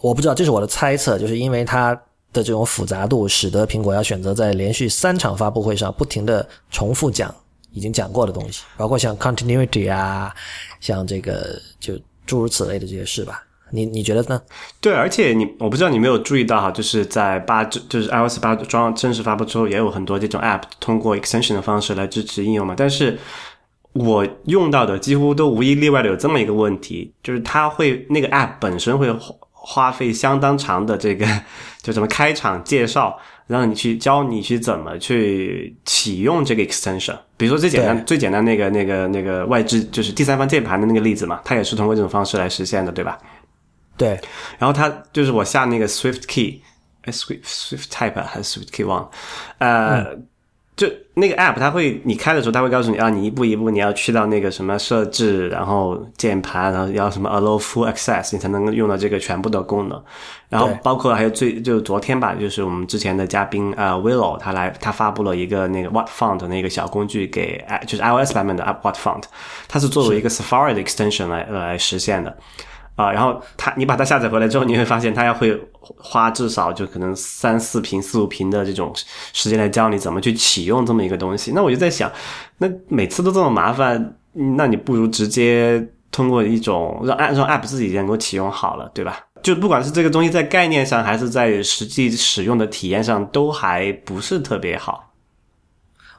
[0.00, 1.94] 我不知道，这是我的猜测，就是因为它
[2.32, 7.34] 的这种复杂度，使得苹果要选择在连续三场发布会上不停的重复讲
[7.72, 10.34] 已经讲过的东西，包括像 Continuity 啊，
[10.80, 13.42] 像这个就诸如此类的这些事吧。
[13.74, 14.40] 你你觉得呢？
[14.80, 22.74] 对，而且你我不知道你没有注意到哈，就是在八就是 iOS 八装正式发布之后，也有很多这种 App 通过 extension 的方式来支持应用嘛。
[22.76, 23.18] 但是
[23.94, 29.08] 我用到的几乎都无一例外的有这么一个问题，就是它会那个 App 本身会
[29.52, 31.26] 花费相当长的这个
[31.82, 37.16] 就怎么开场介绍，让你去教你去怎么去启用这个 extension。
[37.36, 43.18] 比如说最简单最简单那个那个那个外置就是第三方键盘的那个例子嘛，它也是通过这种方式来实现的，对吧？
[43.96, 44.20] 对，
[44.58, 46.62] 然后它就是我下那个 Swift Key，
[47.02, 49.10] 哎，Swift Swift Type 还是 Swift Key 忘了，
[49.58, 50.16] 呃，
[50.74, 60.02] 就那个 App 它会你开的时候，它会告诉你啊，你一步一步你要去到那个什么设置，然后键盘，然后要什么 Allow Full Access，你才能用到这个全部的功能。
[60.48, 69.24] 然后包括还有最就昨天吧，就是我们之前的嘉宾啊 Willow 他来他发布了一个那个 What Font 那个小工具给就是 iOS 版本的 App What Font，
[69.68, 72.34] 它是作为一个 Safari 的 extension 来来实现的。
[72.94, 78.92] 啊，然后它你把它下载回来之后，你会发现它要会花至少就可能三四屏、四五屏的这种
[79.32, 81.52] 时间来教你怎么去启用这么一个东西。
[81.54, 82.10] 那我就在想，
[82.58, 89.18] 那每次都这么麻烦，那你不如直接通过一种让让 App 自己能够启用好了，对吧？
[89.42, 95.11] 就不管是这个东西在概念上，还是在实际使用的体验上，都还不是特别好。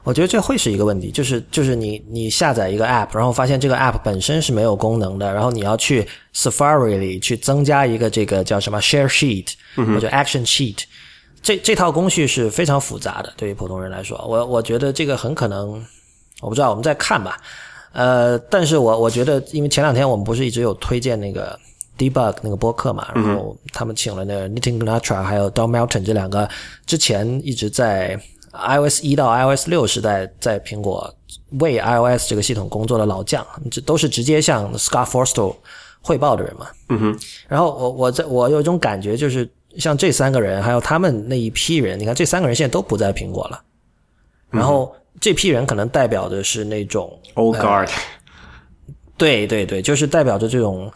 [0.04, 10.82] 我觉得这会是一个问题，就是就是你你下载一个 app，然后发现这个 app 本身是没有功能的，然后你要去 Safari 里去增加一个这个叫什么 Share Sheet 或者 Action Sheet，
[11.42, 15.82] 这这套工序是非常复杂的，对于普通人来说，我我觉得这个很可能，
[16.42, 17.40] 我不知道，我们再看吧。
[17.92, 21.58] 呃，但是我我觉得，因为前两天我们不是一直有推荐那个
[21.96, 26.46] Debug 那个播客嘛，然后他们请了那个 Nitin Ganatra 还有 Don Melton 这两个
[26.84, 28.20] 之前一直在。
[28.54, 31.12] iOS 一到 iOS 六时代，在苹果
[31.58, 35.56] 为 iOS 这个系统工作的老将，这都是直接向 Scott Forstall
[36.00, 36.68] 汇报的人嘛。
[36.90, 37.18] 嗯哼。
[37.48, 43.60] 然后我我在我有一种感觉，就是像这三个人，还有他们那一批人，你看这三个人现在都不在苹果了。
[44.50, 47.90] 然后这批人可能代表的是那种 Old Guard。
[49.18, 50.92] 对对对，就是代表着这种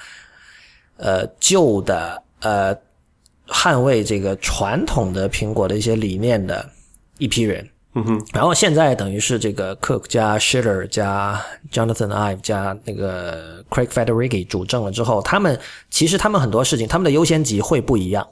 [0.96, 2.76] 呃旧的呃
[3.48, 6.68] 捍卫这个传统的苹果的一些理念的。
[7.18, 15.58] 一批人，嗯哼，然后现在等于是这个 Cook 加 Schiller 加 Jonathan Ive 加那个 Craig Federighi 主政了之后，他们
[15.90, 18.26] 其实他们很多事情，他们的优先级会不一样，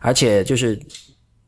[0.00, 0.80] 而且就是。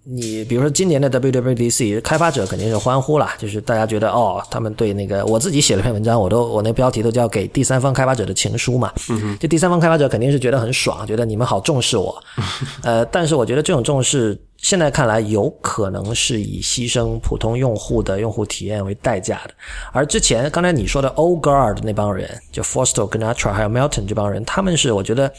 [0.08, 8.92] 你比如说今年的 WWDC，开发者肯定是欢呼了，就是大家觉得哦，他们对那个我自己写了篇文章，我都我那标题都叫给第三方开发者的情书嘛。
[9.08, 12.22] 嗯就第三方开发者肯定是觉得很爽，觉得你们好重视我。
[12.84, 19.50] 呃，但是我觉得这种重视现在看来有可能是以牺牲普通用户的用户体验为代价的。
[19.92, 25.32] 而之前刚才你说的 Old Guard 那帮人，就 Forster、Gnatra 还有 Melton 这帮人，他们是我觉得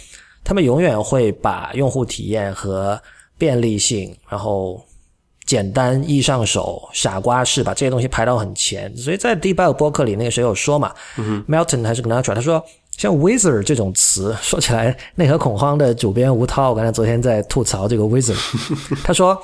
[0.43, 3.01] 他们永远会把用户体验和
[3.37, 4.83] 便利性，然后
[5.45, 8.95] 简单易上手，傻瓜式把这些东西排到很前。
[8.97, 10.93] 所以在 Debug 播客里，那个谁有说嘛
[11.47, 12.63] ，Melton 还是 Gnatra，他说
[12.97, 18.37] 像 Wizard 这种词，说起来内核恐慌的主编吴涛，我刚才昨天在吐槽这个 Wizard，
[19.03, 19.41] 他说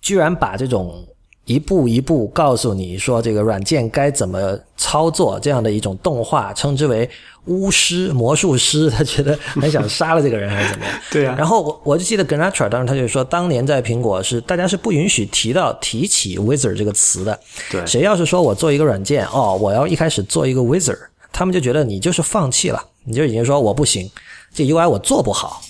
[0.00, 1.06] 居然把这种。
[1.44, 7.08] 一步一步告诉你说这个软件该怎么操作，这样的一种动画，称之为
[7.46, 10.94] 巫师、魔术师，他觉得很想杀了这个人还是怎么样？
[11.10, 11.34] 对啊。
[11.36, 17.38] 然后我我就记得 Gnatra 当时他就说，当年在苹果是大家是不允许提到提起 Wizard 这个词的。
[17.70, 17.84] 对。
[17.84, 20.98] 谁要是说我做一个软件哦，我要一开始做一个 Wizard，
[21.32, 24.08] 他们就觉得你就是放弃了，你就已经说我不行，
[24.54, 25.60] 这 UI 我做不好。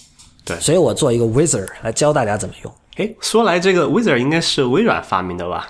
[0.44, 0.60] 对。
[0.60, 2.72] 所以我做一个 Wizard 来教大家怎么用。
[2.96, 5.66] 哎，说来这个 Wizard 应该是微软发明的吧？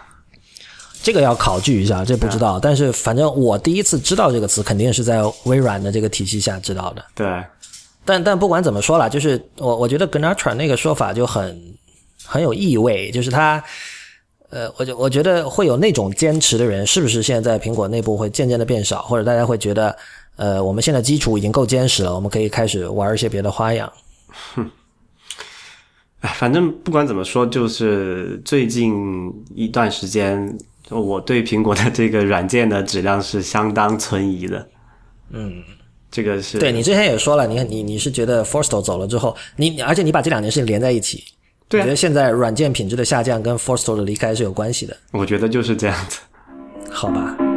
[1.02, 2.60] 这个要考据一下，这不知道。
[2.60, 7.04] 但是反正我第一次知道这个词，肯定是在微软的这个体系下知道的。
[7.14, 7.26] 对。
[8.04, 11.60] 但但不管怎么说啦，就是我我觉得 Gnatra 那个说法就很
[12.24, 13.62] 很有意味，就是他
[14.50, 19.96] 呃，我就我觉得会有那种坚持的人，是不是现在在苹果内部会渐渐的变少，或者大家会觉得
[20.36, 23.92] 呃，我们现在基础已经够坚实了，我们可以开始玩一些别的花样。
[24.54, 24.68] 哼。
[26.22, 30.56] 哎，反正不管怎么说，就是最近一段时间，
[30.88, 34.68] 我对苹果的这个软件的质量是相当存疑的。
[35.30, 35.62] 嗯，
[36.10, 41.24] 这个是对你之前也说了，你看你你是觉得 Forstall 走了之后，你而且你把这两件事情连在一起，
[41.68, 44.96] 对，觉得现在软件品质的下降跟 Forstall 的离开是有关系的。
[45.10, 46.20] 我觉得就是这样子。
[46.88, 47.51] 好吧。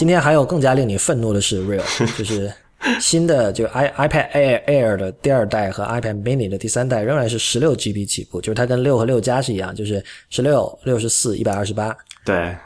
[0.00, 1.84] 今天还有更加令你愤怒的是，Real，
[2.16, 2.50] 就是
[2.98, 11.94] 新的就 i iPad Air Air 的第二代和 iPad Mini 的第三代仍然是十六 GB 起步，就是它跟六和六加是一样，就是十六、六十四、一百二十八。
[12.24, 12.56] 对，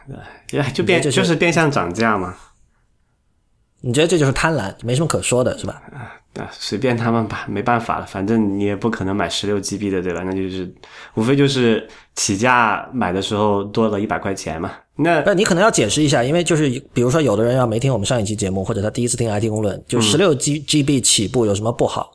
[0.47, 2.37] 对，就变就是变相涨价嘛。
[3.85, 5.83] 你觉得这就是贪婪，没什么可说的，是吧？
[6.37, 10.23] 啊，随便他们吧，没办法了，反正你也不可能买十六 GB 的，对吧？
[10.25, 10.73] 那就是
[11.15, 14.73] 无非就是起价买的时候多了一百块钱嘛。
[14.97, 22.13] 那那你可能要解释一下，因为就是比如说有的人要没听我们上一期节目，或者他第一次听 IT 公论，就十六 G GB 起步有什么不好？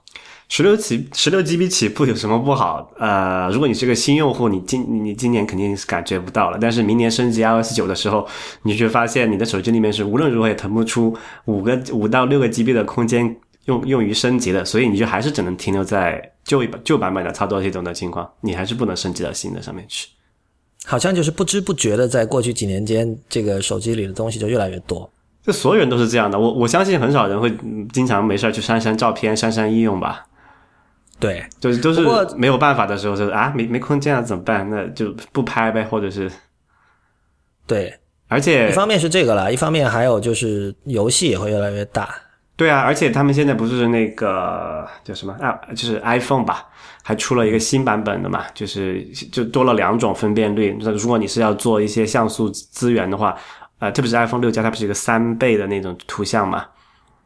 [0.50, 2.92] 十六起十六 GB 起步有什么不好？
[2.98, 8.28] 呃，如果你是个新用户，你今你今年肯定是感觉不到了，但是明年升级 iOS 九的时候，
[8.64, 13.38] 你就发现你的手机里面是无论如何也腾不出五个五到六个 GB 的空间。
[13.66, 20.08] 用用于升级的，所以你就还是只能停留在旧旧版本的操作系统的情况，你还是不能升级到新的上面去。
[20.86, 25.08] 好像就是不知不觉的，在过去几年间，这个手机里的东西就越来越多。
[25.44, 27.56] 这所有人都是这样的，我我相信很少人会
[27.94, 30.26] 经常没事去删删照片、删删应用吧。
[31.20, 32.02] 对，就是都是
[32.36, 34.70] 没有办法的时候，就是啊，没没空间了怎么办？
[34.70, 36.32] 那就不拍呗，或者是
[37.68, 37.94] 对。
[38.32, 42.08] 而且一方面是这个了，一方面还有就是游戏也会越来越大。
[42.56, 46.68] 对啊，而且他们现在不是那个叫什么啊，就是 iPhone 吧，
[47.02, 50.78] 还出了一个新版本的嘛，就是就多了两种分辨率。
[50.80, 53.36] 那如果你是要做一些像素资源的话，
[53.80, 56.68] 呃，特别是 iPhone 六加，它不是一个三倍的那种图像嘛，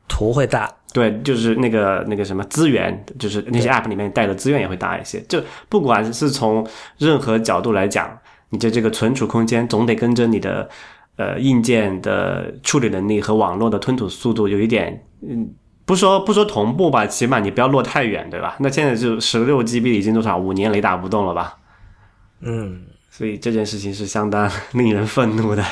[0.07, 0.71] 图会大。
[0.93, 5.19] 对，就是那个那个什么资源，就是那些 App 里面带的资源也会大一些。
[5.27, 6.65] 就不管是从
[6.99, 8.15] 任何角度来讲，
[8.49, 10.69] 你的这个存储空间总得跟着你的
[11.15, 15.03] 呃硬件的处理能力和网络的吞吐速度有一点。
[15.27, 15.49] 嗯，
[15.85, 18.55] 不说不说同步吧，起码你不要落太远，对吧？
[18.59, 21.57] 那现在就十六 GB 已经多少五年雷打不动了吧？
[22.41, 25.63] 嗯，所以这件事情是相当 令人愤怒的。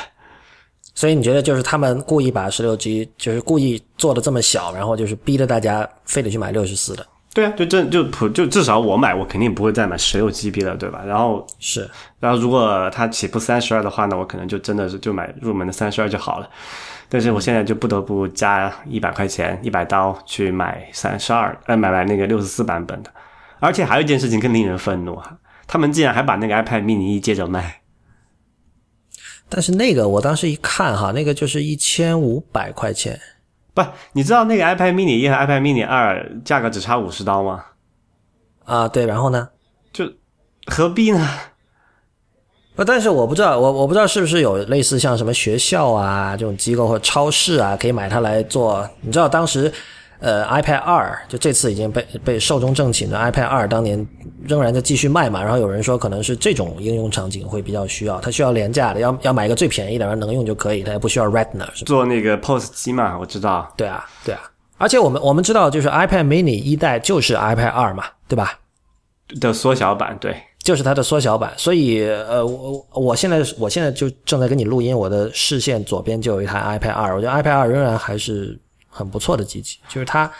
[0.94, 7.06] 所以你觉得就是他们故意把十六 G 就是故意做的这么小，然后就是逼着大家非得去买六十四的？
[7.34, 11.02] 对啊，就这就普就至少我买我肯定不会再买十六 GB 了，对吧？
[11.08, 16.50] 然后是，然后如果它起步三十二的话呢，我可能就真的是就买入门的三十二就好了。
[17.08, 23.10] 但是我现在就不得不加一百块钱，一百刀去买三十二，呃，买买那个六十四版本的。
[23.60, 27.81] 而且还有一件事情更令人愤怒啊，他们竟然还把那个 iPad mini 一接着卖。
[29.54, 33.20] 但是那个我当时一看哈，那个就是一千五百块钱。
[33.74, 33.84] 不，
[34.14, 37.66] 你知道那个 iPad mini 一和 iPad mini 二价格只差五十刀吗？
[38.64, 39.50] 啊，对，然后呢？
[39.92, 40.10] 就
[40.68, 41.28] 何必呢？
[42.76, 48.90] 不，但是我不知道，我我不知道是不是有类似像什么学校啊这种机构或者超市啊，可以买它来做。
[49.02, 49.72] 你知道当时，
[50.22, 54.08] 呃，iPad 二就这次已经被被寿终正寝的 iPad 二，当年
[54.44, 55.42] 仍然在继续卖嘛。
[55.42, 61.66] 然后有人说可能是这种应用场景会比较需要，它需要廉价的，要要买一个最便宜的，然后能用就可以，它也不需要 Retina。
[61.86, 63.74] 做那个 POS 机嘛，我知道。
[63.76, 64.42] 对啊，对啊。
[64.78, 68.60] 而且我们我们知道，就是 iPad mini 一代就是 iPad 二嘛，对吧？
[69.40, 70.36] 的缩小版，对。
[70.64, 78.56] 就是它的缩小版，所以呃，我我现在我现在就正在跟你录音，我的视线左边就有一台 iPad 二，我觉得 iPad 二仍然还是
[78.92, 80.32] 很不错的机器，就是它，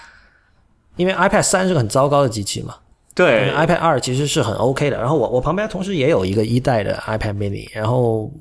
[0.96, 2.76] 因为 iPad 三是个很糟糕的机器嘛，
[3.16, 8.32] 对，iPad 二其实是很 OK 的，然后我我旁边同时也有一个一代的 iPad mini，然后。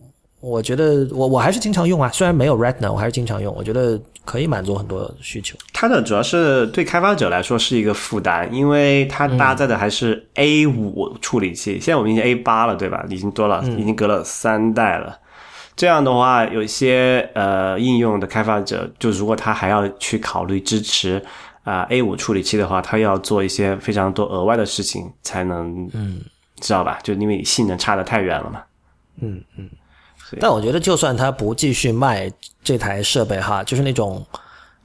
[0.43, 3.55] 我觉得我我还是经常用啊，虽然没有 Retina，我还是经常用。
[3.55, 5.55] 我觉得可以满足很多需求。
[5.71, 13.05] 它的主要是对开发者来说是一个负担，因为它搭载的还是 A 五处理器，现在我们已经 A 八了，对吧？
[13.11, 15.19] 已经多了，已经隔了三代了。
[15.81, 21.25] 这样的话，有一些呃应用的开发者，就如果他还要去考虑支持
[21.65, 26.21] 啊 A 五处理器的话，他要做一些非常多额外的事情才能，嗯，
[26.61, 26.99] 知道吧？
[27.03, 28.63] 就因为性能差的太远了嘛。
[29.23, 29.71] 嗯嗯。
[30.39, 32.31] 但我觉得，就算他不继续卖
[32.63, 34.23] 这台设备哈，就是那种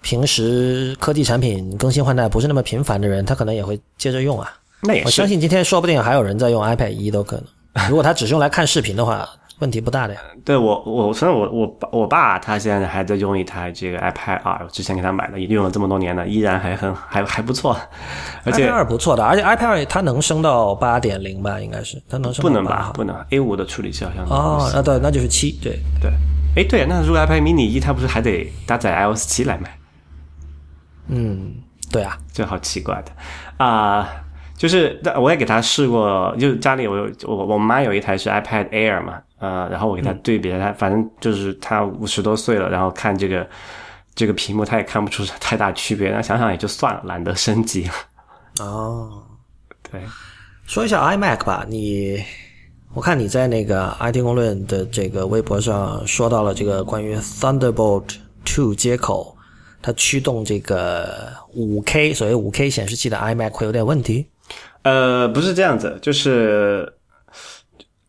[0.01, 4.49] 平时科技产品更新换代不是那么频繁的人，他可能也会接着用啊。
[4.79, 5.07] 那也是。
[5.07, 7.89] 我相信今天说不定还有人在用 iPad 一都可能。
[7.89, 9.27] 如果他只是用来看视频的话。
[9.59, 10.19] 问题不大的呀。
[10.43, 17.77] 对我，我虽然我我我爸他现在还在用一台这个 iPad 二，之前给他买的，用了这么多年了，依然还很还还不错。
[18.43, 21.59] 而且 iPad 二不错的，而且 iPad 二它能升到八点零吧？
[21.59, 22.91] 应该是它能升不能吧？
[22.93, 26.11] 不能，A 五的处理器好像哦，那对，那就是七，对对。
[26.55, 29.77] 哎，对，那如果 iPad mini 一，它不是还得搭载 iOS 七来买？
[31.07, 31.53] 嗯，
[31.91, 33.11] 对啊，这好奇怪的
[33.63, 34.09] 啊！
[34.57, 39.21] 就是，我也给他试过，就是家里我有我我妈有一台是 iPad Air 嘛。
[39.37, 43.45] 呃，然后我给他对比了，他反正就是他五十多岁了，然后看这个
[44.15, 46.09] 这个屏幕，他也看不出太大区别。
[46.09, 47.87] 那想想也就算了，懒得升级。
[48.59, 49.21] 哦，
[49.91, 50.01] 对，
[50.65, 52.23] 说一下 iMac 吧，你
[52.93, 59.35] 我看你在那个 IT 公论的这个微博上说到了这个关于 Thunderbolt Two 接口，
[59.81, 64.27] 它驱动这个五 K 所谓五 K 显示器的 iMac 会有点问题。
[64.85, 66.93] 呃，不是这样子，就是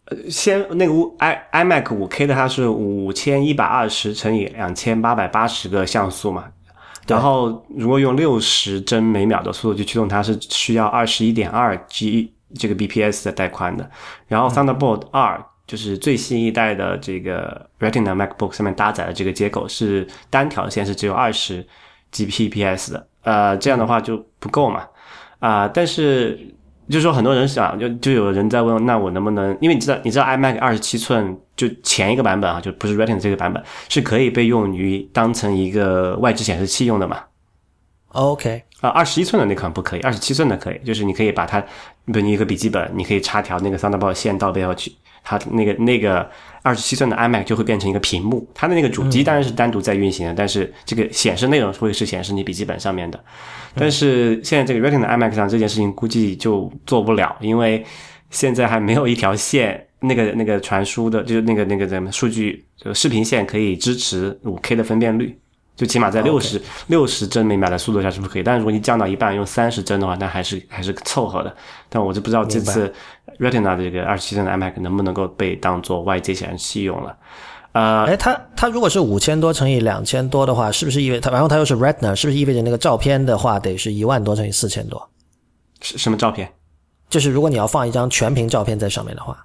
[0.04, 6.44] 呃，先那个五 i iMac 五 K 的它是五千一百二十乘以两千八百八十个像素嘛，
[7.06, 13.90] 然后如果用六十帧每秒的速度去驱动它，是需要二十一点二 G 这个 bps 的带宽的。
[14.28, 21.66] 然后 Thunderbolt 二就是最新一代的这个 Retina MacBook 上面搭载的这个接口是单条线是只有二十
[22.12, 24.86] Gbps 的，呃，这样的话就不够嘛，
[25.38, 26.38] 啊、但是
[26.88, 29.56] 就是说很多人想，就就有人在问，那我能不能？
[29.60, 37.20] 因为你知道，你知道 iMac 二十七寸就前一个版本啊，就不是 Retina 这个版本，是可以被用于当成一个外置显示器用的嘛
[38.12, 44.92] ？OK，啊，二十一寸的那款不可以，二十七寸的可以，就是你可以把它，比如你一个笔记本，你可以插条那个 Thunderbolt 线到背后去，
[45.24, 46.28] 它那个那个
[46.62, 53.18] 二十七寸的 iMac 就会变成一个屏幕，它的那个主机当然是单独在运行的，但是这个显示内容会是显示你笔记本上面的。
[53.74, 57.82] 但是现在这个 Retina iMac 上这件事情估计就做不了，因为
[58.30, 65.38] 现在还没有一条线，那个那个传输的，就是那个那个什么数据，就视频线可以支持五 K 的分辨率。
[65.76, 71.54] 就起码在六十六十帧每秒的速度下是不是可以，但是如果你降到一半用三十帧的话，那还是还是凑合的。
[71.88, 72.92] 但我就不知道这次
[73.38, 77.16] Retina 的这个二十七寸的 iMac 能不能够被当做外接显示器用了。
[77.72, 85.06] 呃，哎，它它如果是五千多乘以两千多的话，是不是意味它然后它又是 Retina，是不是意味着那个照片的话得是一万多乘以四千多？
[85.82, 86.50] 什什么照片？
[87.10, 89.44] 就是如果你要放一张全屏照片在上面的话，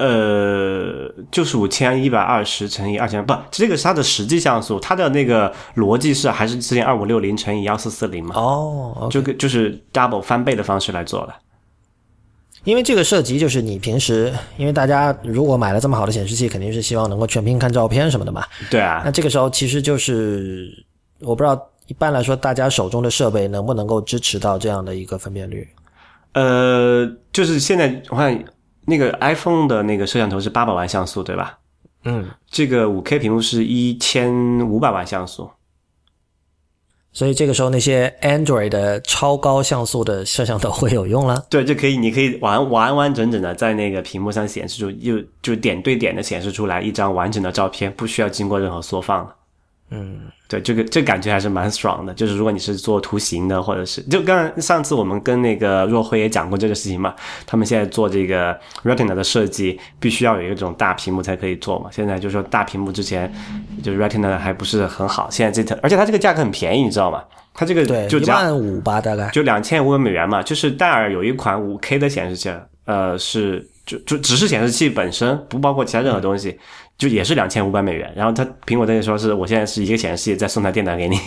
[0.00, 8.34] 呃，就是五千一百二十乘以二千，不，这个是它的实际像素，它的那个逻辑是还是之前二五六零乘以幺四四零嘛？
[8.34, 11.34] 哦这个就是 double 翻倍的方式来做的。
[12.64, 18.42] 因为这个涉及就是你平时，因为大家如果买了这么好的显示器，肯定是希望能够全屏看照片什么的嘛。
[18.70, 20.66] 对啊那，这个时候其实就是
[21.20, 25.68] 我不知道，一般来说大家手中的设备能不能够支持到这样的一个分辨率？
[26.32, 28.42] 呃，就是现在我看
[28.90, 31.58] 那个 iPhone 的那个摄像头是八百万像素，对吧？
[32.04, 34.30] 嗯，这个五 K 屏幕是一千
[34.68, 35.48] 五百万像素。
[37.12, 41.44] 所以这个时候那些 Android 的超高像素的摄像头会有用了。
[41.50, 49.28] 对，就可以，你可以完完完整整的在那个屏幕上显示出，就就点对点的显示出来一张完整的照片，不需要经过任何缩放。
[49.90, 52.14] 嗯，对，这个这感觉还是蛮爽的。
[52.14, 57.14] 就是如果你是做图形的，或者是就刚才上次我们跟那个若辉也讲过这个事情嘛，
[57.44, 61.90] 他们现在做这个 Retina 的设计，必须要有一个这种大屏幕才可以做嘛。
[61.92, 63.32] 现在就是说大屏幕之前
[63.82, 67.24] 就是 Retina 还不是很好，现在这台，而且它这个价格很便宜，你知道吗？
[67.52, 69.28] 它这个对，一万五吧，大概。
[69.30, 72.48] 就两千五百美元嘛，就是戴尔有一款五 K 的显示器，
[72.84, 76.58] 呃，是就就只是显示器本身，不包括其他任何东西，
[77.00, 78.12] 就也是两千五百美元。
[78.14, 81.18] 然后他苹果在那说是我现在是一个显示器，再送台电脑给你，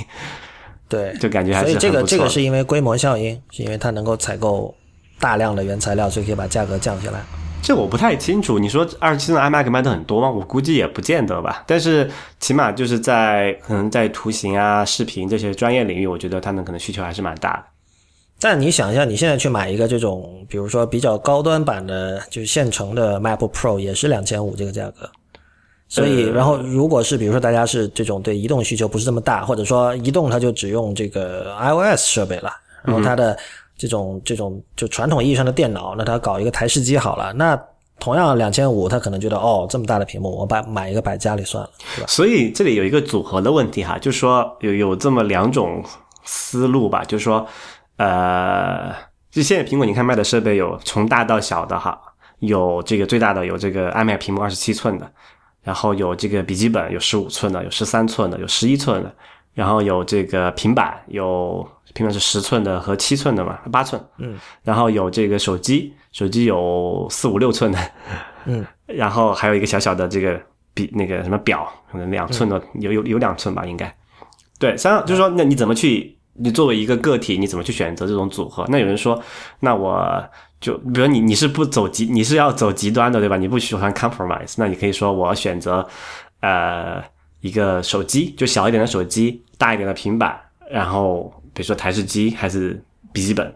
[0.88, 4.74] 对， 就感觉还是所以这个这个是因为规模效应，是因为它能够采购
[5.20, 7.20] 大量的原材料，所以可以把价格降下来。
[7.64, 8.60] 这我不太清楚。
[8.60, 10.30] 你说二十七寸 iMac 卖的很多吗？
[10.30, 11.64] 我估计也不见得吧。
[11.66, 12.12] 但是
[12.42, 17.64] 起码就是在可能在图形啊、视频这些专业领域，我觉得他们可能需求还是蛮大的。
[18.38, 25.10] 但你想一下，你现在去买一个这种，比如说比较高端版的，就是现成的 MacBook Pro，也是两千五这个价格。
[25.94, 33.38] 所以，然后如果是比如说大家是这种对移动需求不是这么大，或者说移动它就只用这个 iOS 设备了，然后它的
[33.78, 37.56] 这种这种就传统意义上的电脑，那它搞一个台式机好了，那
[38.00, 42.08] 同样两千五，他可能觉得哦这么大的屏幕，我把买一个摆家里算了，对吧？
[42.08, 45.84] 所以这里有一个组合的问题哈，就是说有有这么两种
[46.24, 47.46] 思路吧，就是说，
[47.98, 48.92] 呃，
[49.30, 52.02] 就现在苹果你看卖的设备有从大到小的哈，
[52.40, 55.10] 有这个最大的有这个 iMac 屏幕二十七寸的，
[55.64, 59.14] 然后有这个笔记本有十五寸的，有十三寸的，有十一寸的，
[59.54, 67.80] 然后有这个平板有平板是十寸的和七寸的嘛，八寸，嗯，然后有这个手机，手机有四五六寸的，
[68.46, 70.40] 嗯， 然后还有一个小小的这个
[70.74, 73.96] 笔那个什么表，可能两寸的，有有有两寸吧，应该。
[74.60, 76.18] 对，三就是说，那你怎么去？
[76.36, 78.66] 你作为一个个体，你怎么去选择这种组合？
[78.68, 79.22] 那有人说，
[79.60, 80.28] 那我
[80.64, 83.36] 就比如你你是不走极，你是要走极端的，对吧？
[83.36, 85.86] 你不喜欢 compromise，那你可以说我选择
[86.40, 87.04] 呃
[87.42, 90.40] 一个手机，就小一点的手机，大一点的平板，
[90.72, 93.54] 然后比如说台式机还是笔记本，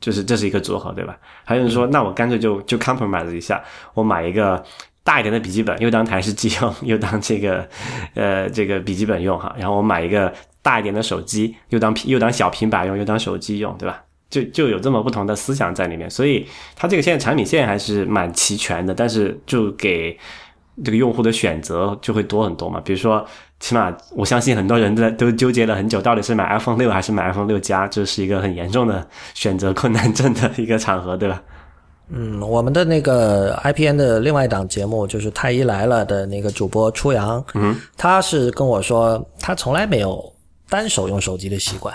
[0.00, 1.16] 就是这是一个组合，对吧？
[1.44, 3.62] 还有人说，那我干脆就就 compromise 一下，
[3.94, 4.60] 我买一个
[5.04, 7.64] 大一点的笔记本，又当台式机用，又当这个
[8.14, 14.02] 呃这个笔记本用哈，然后我买一个大一点的手机，又当又当小平板用，又当手机用，对吧？
[14.30, 20.18] 就就有这么不同的思想在里面，所以它这个现在产品线还是蛮齐全的，但是就给
[20.84, 22.80] 这个用户的选择就会多很多嘛。
[22.84, 23.24] 比如说，
[23.60, 31.40] 起码我相信很多人在都纠结了很久，到底是买 iPhone 六还是买 iPhone 六加，这是一个很严重的选择困难症的一个场合，对吧？
[32.10, 40.22] 嗯，我们的那个 IPN 的另外一档节目就是《太医来了》的那个主播初阳，嗯，他是跟我说，他从来没有
[40.68, 41.94] 单手用手机的习惯，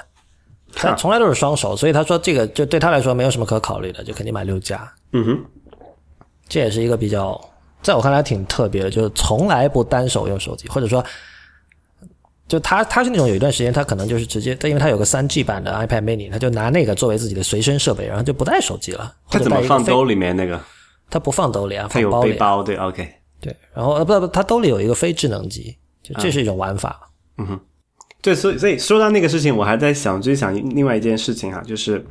[0.73, 4.91] 他从来都是双手，所以他说这个就对他来说没有什么可考虑的，就肯定买六加。
[5.13, 5.45] 嗯哼，
[6.47, 7.39] 这也是一个比较，
[7.81, 11.03] 在我看来挺特别的，就是从来不单手用手机，或者说。
[12.47, 19.13] 就他，他是那种有一段时间，他可能就是直接，他因为他有个三 G 版的 iPad Mini，他就拿那个作为自己的随身设备，然后就不带手机了。
[19.29, 20.59] 他怎么放兜里面那个？
[21.11, 22.31] 他不放兜里啊，他有包里。
[22.31, 23.07] 背包，对，OK。
[23.39, 27.07] 对，然后呃不不，他兜里有一个非智能机，就这是一种玩法。
[27.37, 27.59] 嗯哼，
[28.21, 32.05] 对，所以所以说到那个事情，我还在想追想另外一件事情哈，就是。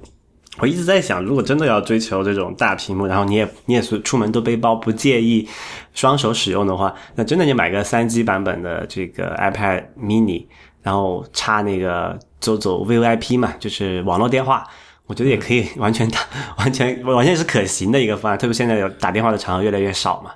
[0.60, 5.48] 我一直在想，如果真的要追求这种大屏幕，然后你也你也是出门都背包，不介意
[5.94, 10.46] 双手使用的话，那真的你买个三 G 版本的这个 iPad Mini，
[10.82, 14.66] 然后插那个走走 VVIP 嘛，就是网络电话，
[15.06, 16.18] 我觉得也可以完全打，
[16.56, 18.36] 完全完全是可行的一个方案。
[18.36, 20.32] 特别现在有打电话的场合越来越少嘛。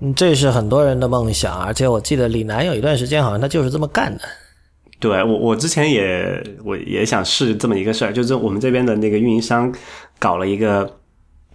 [0.00, 4.24] 嗯，这是很多人的梦想，而且我记得李楠有一段时间好像他就是这么干的。
[5.00, 9.74] 对我，我之前也我也想试这么一个事儿，就是我们这边的那个运营商
[10.18, 10.98] 搞了一个，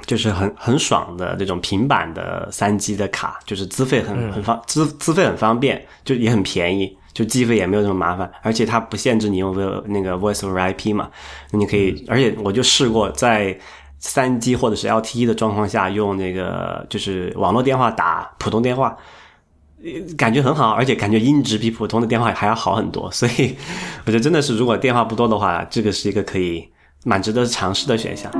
[0.07, 11.11] 就是很很爽的这种平板的三 G 的卡，就是资费很很方资资费很方便，就也很便宜，就计费也没有那么麻烦，而且它不限制你用 V 那个 Voice over IP 嘛，
[11.51, 13.55] 你可以，而且我就试过在
[13.99, 18.97] 三 G 或者是 LTE 的状况下用那个就是网络电话打普通电话。
[20.17, 23.55] 感觉很好，而且感觉音质比普通的电话还要好很多，所以
[24.05, 26.67] 我觉得真的是，如果电话不多的话，这个是一个可以
[27.03, 28.31] 蛮值得尝试的选项。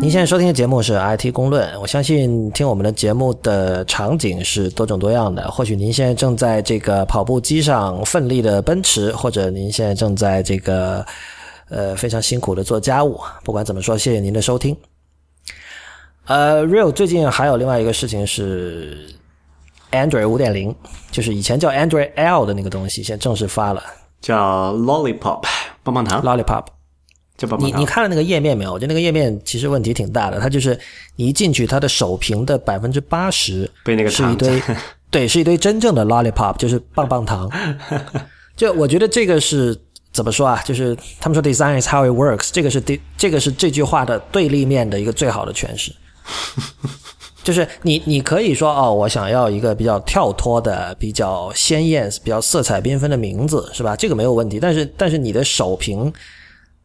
[0.00, 5.50] 您现在收听的节目是 IT 公论，我相信听我们的节目的场景是多种多样的。
[5.50, 11.04] 或许您现在正在这个跑步机上奋力的奔驰，或者您现在正在这个。
[11.72, 13.18] 呃，非常辛苦的做家务。
[13.42, 14.76] 不管怎么说，谢谢您的收听。
[16.26, 19.08] 呃，Real 最近还有另外一个事情是
[19.90, 20.74] ，Android 五点零，
[21.10, 23.82] 就是以前叫 Android L 的那个东西，现在正式发了，
[24.20, 25.44] 叫 Lollipop
[25.82, 26.22] 棒棒糖。
[26.22, 26.66] Lollipop，
[27.38, 27.68] 叫棒棒糖。
[27.70, 28.72] 你你看了那个页面没有？
[28.74, 30.38] 我觉得那个页面其实问题挺大的。
[30.38, 30.78] 它就是
[31.16, 34.62] 你一进去，它的首屏的百分之八十被那个是一堆，
[35.10, 37.50] 对，是一堆真正的 Lollipop，就是棒棒糖。
[38.54, 39.74] 就我觉得这个是。
[40.12, 40.62] 怎么说啊？
[40.64, 45.90] 就是他们说 “design is how it works”，这个是第这个是这句话的对立面的一个最好的诠释。
[47.42, 53.96] 就是你你可以说哦，我想要一个比较跳脱的、比较鲜艳、比较色彩缤纷的名字，是吧？
[53.96, 54.60] 这个没有问题。
[54.60, 56.12] 但是但是你的首屏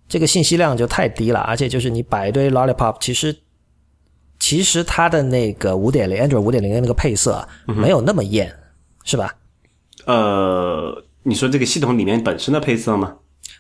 [0.10, 3.38] 这个信息量就太低了，而且就是你摆一堆 lollipop，其实
[4.40, 8.52] 其实它的那个五点零 Android 五点零的那个配色没有那么艳，
[9.04, 9.36] 是吧？
[10.06, 11.04] 呃。
[11.28, 13.14] 你说这个系统里面本身的配色吗？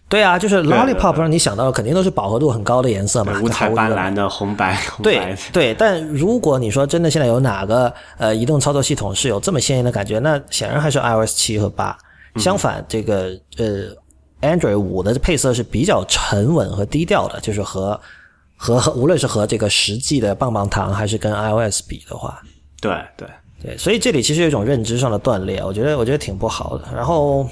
[0.09, 4.79] 对啊，就是 Lollipop 让你想到的肯定都是饱和度很高的颜色嘛，五彩斑斓的红白。
[5.03, 10.17] 对对，但如果你说真的，现在有哪个呃移动操作系统是有这么鲜艳的感觉？
[10.19, 11.97] 那显然还是 iOS 七和八。
[12.37, 13.89] 相反，这个呃
[14.41, 17.99] Android 五的配色是比较沉稳和低调的，就是和
[18.55, 22.41] 和和无论是和这个实际的棒棒糖，还是跟 iOS 比的话，
[22.79, 23.27] 对对。
[23.27, 23.27] 对，
[23.77, 26.85] 所以这里其实有一种认知上的断裂，我觉得我觉得挺不好的。
[26.95, 27.43] 然后，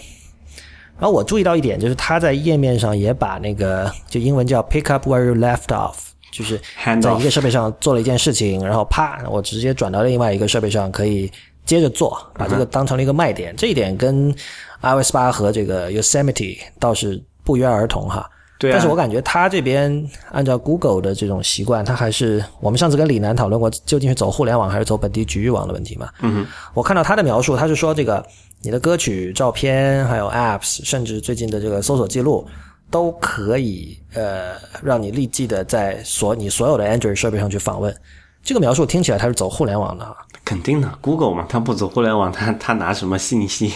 [0.98, 5.96] 然后我注意到一点，就是他在页面上也把那个就英文叫 pick up where you left off，
[6.32, 6.62] 就是
[7.02, 11.30] 在一个设备上做了一件事情，然后啪，我直接转到另外一个设备上可以
[11.66, 13.54] 接着做，把这个当成了一个卖点。
[13.58, 14.34] 这一点跟
[14.82, 18.30] iOS 八和这个 Yosemite 倒是不约而同哈。
[18.58, 26.10] 对，但是我感觉他这边按照 Google 的这种习惯，他还是我们上次跟李楠讨论过，究竟是走互联网还是走本地局域网的问题嘛？
[26.22, 28.26] 嗯，我看到他的描述，他是说这个
[28.62, 32.48] 你的歌曲、照片，还有 Apps，甚至最近的这个搜索记录，
[32.90, 37.94] 都可以呃让你立即的在所你所有的 Android 设备上去访问。
[38.42, 43.74] 这个描述听起来他是走互联网的，肯定的，Google 嘛，他不走互联网，他他拿什么信息？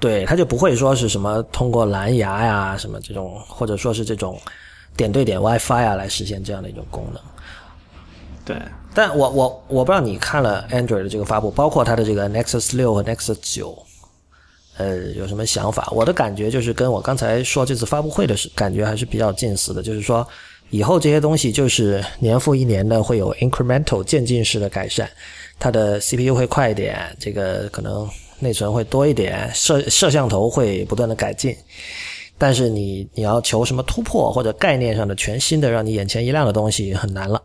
[0.00, 4.40] 对，它就不会说是什么通过蓝牙呀，什么这种，或者说是这种
[4.96, 7.20] 点对点 WiFi 啊来实现这样的一种功能。
[8.44, 8.56] 对，
[8.94, 13.76] 但我我我不知道你看了 Android 的这个发布，包括它的这个 Nexus 六和 Nexus 九，
[14.76, 15.88] 呃，有什么想法？
[15.90, 20.24] 我的感觉就是跟我刚才说这次发布会的是感觉还是比较近似的，就是说
[20.70, 25.10] 以后这些东西就是年复一年的会有 incremental 渐进式的改善，
[25.58, 28.08] 它的 CPU 会快一点，这个可能。
[28.40, 31.54] 内存会多一点，摄摄像头会不断的改进。
[32.36, 37.42] 但是你你要求什么突破或者概念上的全新的让你眼前一亮的东西很难了。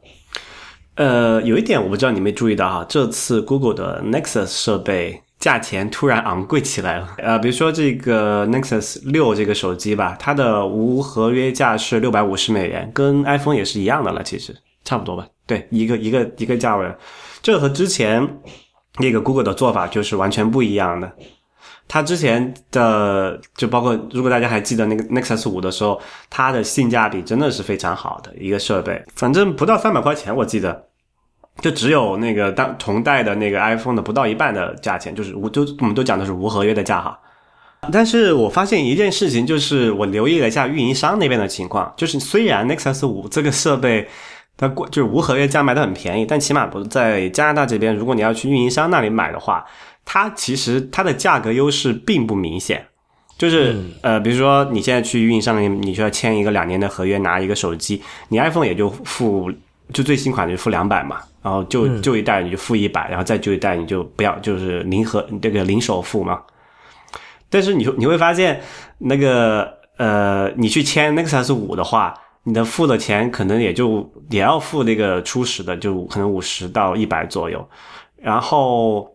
[0.95, 7.15] 呃，有一点我不知道你没注意到哈，这次 Google 的 Nexus 设备价钱突然昂贵起来了。
[7.17, 15.27] 呃，比如说这个 Nexus 六这个手机吧，它的无合约价是六百五十美元，跟 iPhone 也是一样的了，其实差不多吧？
[15.47, 16.87] 对，一个一个一个价位。
[17.41, 18.37] 这和之前
[18.99, 21.11] 那个 Google 的做法就是完全不一样的。
[21.87, 30.85] 它之前的就包括，如果大家还记得那个 Nexus 五的时候，它的性价比真的是非常好的一个设备，反正不到三百块钱，我记得，
[31.59, 37.19] 就只有那个当同代的那个 iPhone 的不到一半的价钱，就是无都我们都讲的是无合约的价哈。
[37.91, 44.07] 但是我发现一件事情，就是我留意了一下运营商那边的情况，就是虽然 Nexus 五这个设备
[44.57, 49.65] 它过就是无合约价卖的很便宜，但起码不在加拿大这边，如果你要去运营商那里买的话。
[50.05, 52.85] 它其实它的价格优势并不明显，
[53.37, 59.49] 就是呃，比如说你现在去运营商，你你需要签一个两年的合约，拿一个手机，你 iPhone 也就付
[59.93, 66.41] 就最新款就付两百嘛，然后就旧一代你就付一百，然后再旧一代你就不要，就是零和这个零首付嘛。
[67.49, 68.59] 但是你你会发现
[68.97, 72.13] 那个呃，你去签 Nexus 五的话，
[72.43, 77.67] 你的付的钱可能也就也要付那个初始的，就可能五十到一百左右，
[78.17, 79.11] 然后。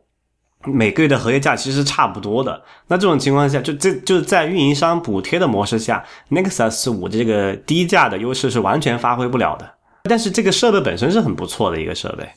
[0.64, 2.60] 每个月的合约价其实是差不多的。
[2.88, 9.74] 那这种情况下，就这就在运营商补贴的模式下，Nexus 五这个低价的优势是完全发挥不了的。
[10.02, 12.28] 但是这个设备本身是很不错的一个设备。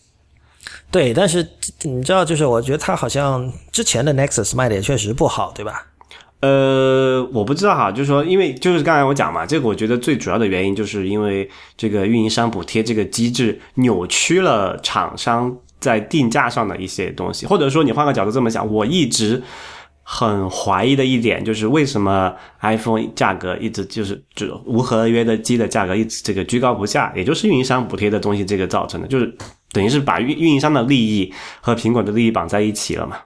[0.92, 1.46] 对，但是
[1.82, 5.88] 你知道，就是我觉得它好像之前的 Nexus 卖的也确实不好，对吧？
[6.42, 15.58] 呃，我不知道哈，就是说，因为就是刚才我讲嘛，这个我觉得最主要的原因就是因为这个运营商补贴这个机制扭曲了厂商。
[15.82, 19.42] 在定价上的一些东西，或者说你换个角度这么想，我一直
[20.04, 29.36] 很怀疑的一点就是为什么 iPhone 价格一直就是就无合约的机的价格一直这个居高不下，也就是运营商补贴的东西这个造成的，就是
[29.72, 33.18] 等于是把运运营商的利益和苹果的利益绑在一起了嘛，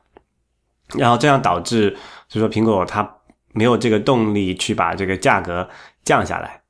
[0.98, 1.94] 然后这样导致
[2.36, 3.10] 就说苹果它
[3.54, 5.68] 没有这个动力去把这个价格
[6.04, 6.62] 降下来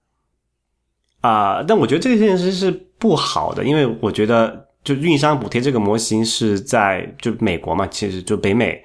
[1.22, 4.64] 啊，但我觉得这件事是不好的，因为我觉得。
[4.86, 8.80] 就运营商补贴这个模型是在就美国嘛，其实就北美，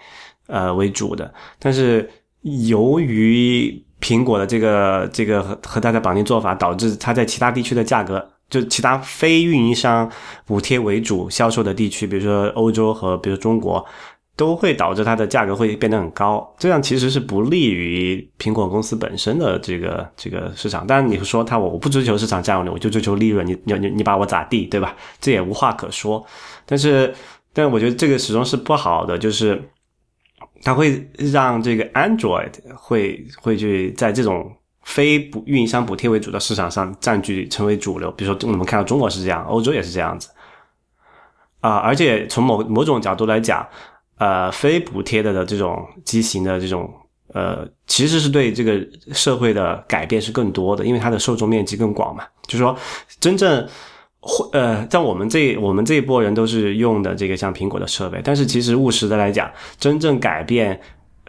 [0.47, 1.31] 呃为主的。
[1.59, 2.11] 但是
[2.65, 10.11] 由于苹果的这个这个和和大家绑定做法，导致它在其他地区的价格，就其他非运营商
[10.47, 13.85] 补贴为主销售的地区，比如说欧洲和比如中国。
[14.37, 20.87] 都会导致它的价格会变得很高，这样其实是不利于苹果公司本身的这个这个市场。
[20.87, 24.97] 当然，你说它我我不追求市场占有率，我就追求利润，你你你你把我咋地，对吧？
[25.21, 26.25] 这也无话可说。
[26.65, 27.15] 但是，
[27.53, 29.63] 但我觉得这个始终是不好的，就是
[30.63, 34.51] 它会让这个 Android 会会去在这种
[34.85, 38.11] 非补运营商补贴为主的市场上占据成为主流。
[38.13, 40.31] 比如说，我们看到中国是这样，欧洲也是这样子
[41.61, 41.77] 啊。
[41.77, 43.69] 而且从某某种角度来讲。
[44.21, 46.93] 呃，非补贴的的这种机型的这种
[47.33, 48.79] 呃，其实是对这个
[49.15, 52.25] 社会的改变是更多的，因为它的受众面积更广嘛。
[52.47, 52.77] 就是说，
[53.19, 53.67] 真正
[54.21, 60.79] 会呃，在我们这我们这一波人都是用的这个像苹果的设备，但是其实务实的来讲，真正改变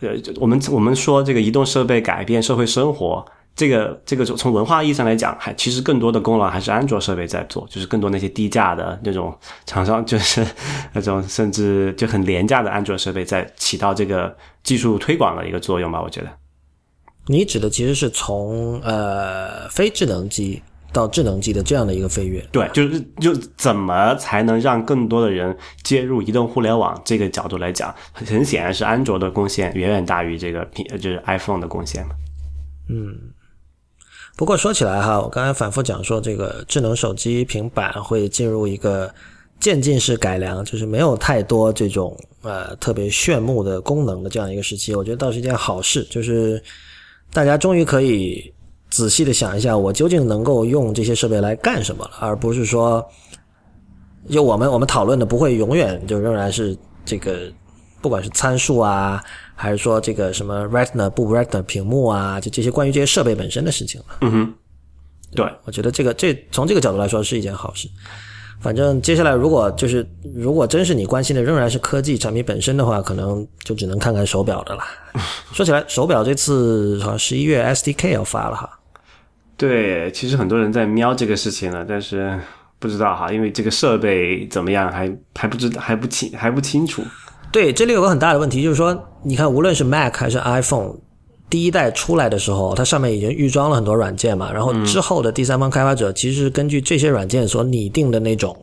[0.01, 3.25] 呃，我们我们说这个移动设备改变社会生活。
[3.55, 10.45] 这个这个从文化意义上来讲，还其实更多的功劳还是安卓设备在做，就是更多那些低价的那种厂商， 就是
[10.93, 16.01] 那种甚至就很廉价的安卓设备在起到这个技术推广的一个作用吧。
[16.01, 16.29] 我觉得，
[17.27, 20.59] 你指的其实是从呃非智能机
[20.91, 22.43] 到智能机的这样的一个飞跃。
[22.51, 32.15] 对，就是就怎么才能让更多的人接入移动互联网这个角度来讲，很显然是安卓的贡献远远大于这个苹就是 iPhone 的贡献嘛。
[32.89, 33.15] 嗯。
[34.41, 39.07] 不过说起来哈，我刚才反复讲说，这个智能手机、平板会进入一个
[39.59, 44.95] 渐进式改良，就是没有太多这种呃特别炫目的功能的这样一个时期。
[44.95, 46.59] 我觉得倒是一件好事，就是
[47.31, 48.51] 大家终于可以
[48.89, 53.07] 仔细的想一下，我究竟能够用这些设备来干什么了，而不是说，
[54.27, 56.75] 就我们我们讨论的不会永远就仍然是
[57.05, 57.41] 这个，
[58.01, 59.23] 不管是参数啊。
[59.61, 64.15] 还是说这个什么 Retina 不 Retina 屏幕啊，就这些关于这些设备本身的事情嘛。
[64.21, 64.53] 嗯哼，
[65.35, 67.87] 对，我觉得这个这从这个角度来说是一件好事。
[68.59, 70.03] 反正接下来如果就是
[70.35, 74.83] 如果真是你关心的仍然是科技产品本身的话，可能就只能看看手表的了。
[75.53, 78.67] 说起来，手表这次好像十一月 SDK 要发了哈。
[79.57, 82.39] 对，其实很多人在瞄这个事情了，但是
[82.79, 87.03] 不知道哈，因为这个设备怎么样还还不知还不清还不清楚。
[87.51, 90.93] 对，这里有个很大的问题，就是说，你看，无论是 Mac 还是 iPhone，
[91.49, 98.57] 第一代出来的时候，它上面已经预装了很多软件嘛，然后之后的第三方开发者其实是根据这些软件所拟定的那种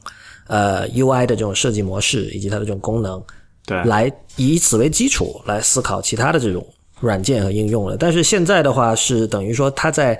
[0.46, 3.22] 呃 UI 的这种设计模式以及它的这种功能，
[3.66, 6.66] 对，来以此为基础来思考其他的这种
[7.00, 7.96] 软件和应用了。
[7.98, 10.18] 但是现在的话是等于说它在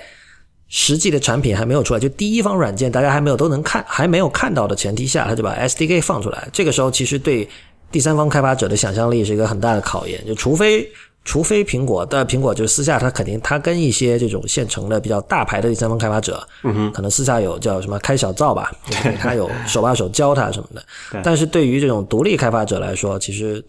[0.69, 6.47] 实际的产品还没有出来，就第一方软件大家还没有都能看，还没有看到的前提下，他就把 SDK 放出来。
[6.53, 7.49] 这个时候其实对
[7.91, 10.25] 第三方开发者的想象力是一个很大的考验。
[10.27, 10.91] 就除非
[11.25, 18.73] 除非苹果，但苹果就是私下他肯定他跟一些这种现成的比较大牌的第三方开发者，嗯哼，可能私下有叫什么开小灶吧，
[19.03, 20.83] 对他有手把手教他什么的。
[21.23, 23.65] 但是对于这种独立开发者来说，其实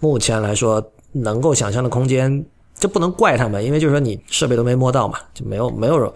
[0.00, 2.44] 目前来说能够想象的空间。
[2.76, 6.12] 这不能怪他们，因为就是说你设备都没摸到嘛，就没有没有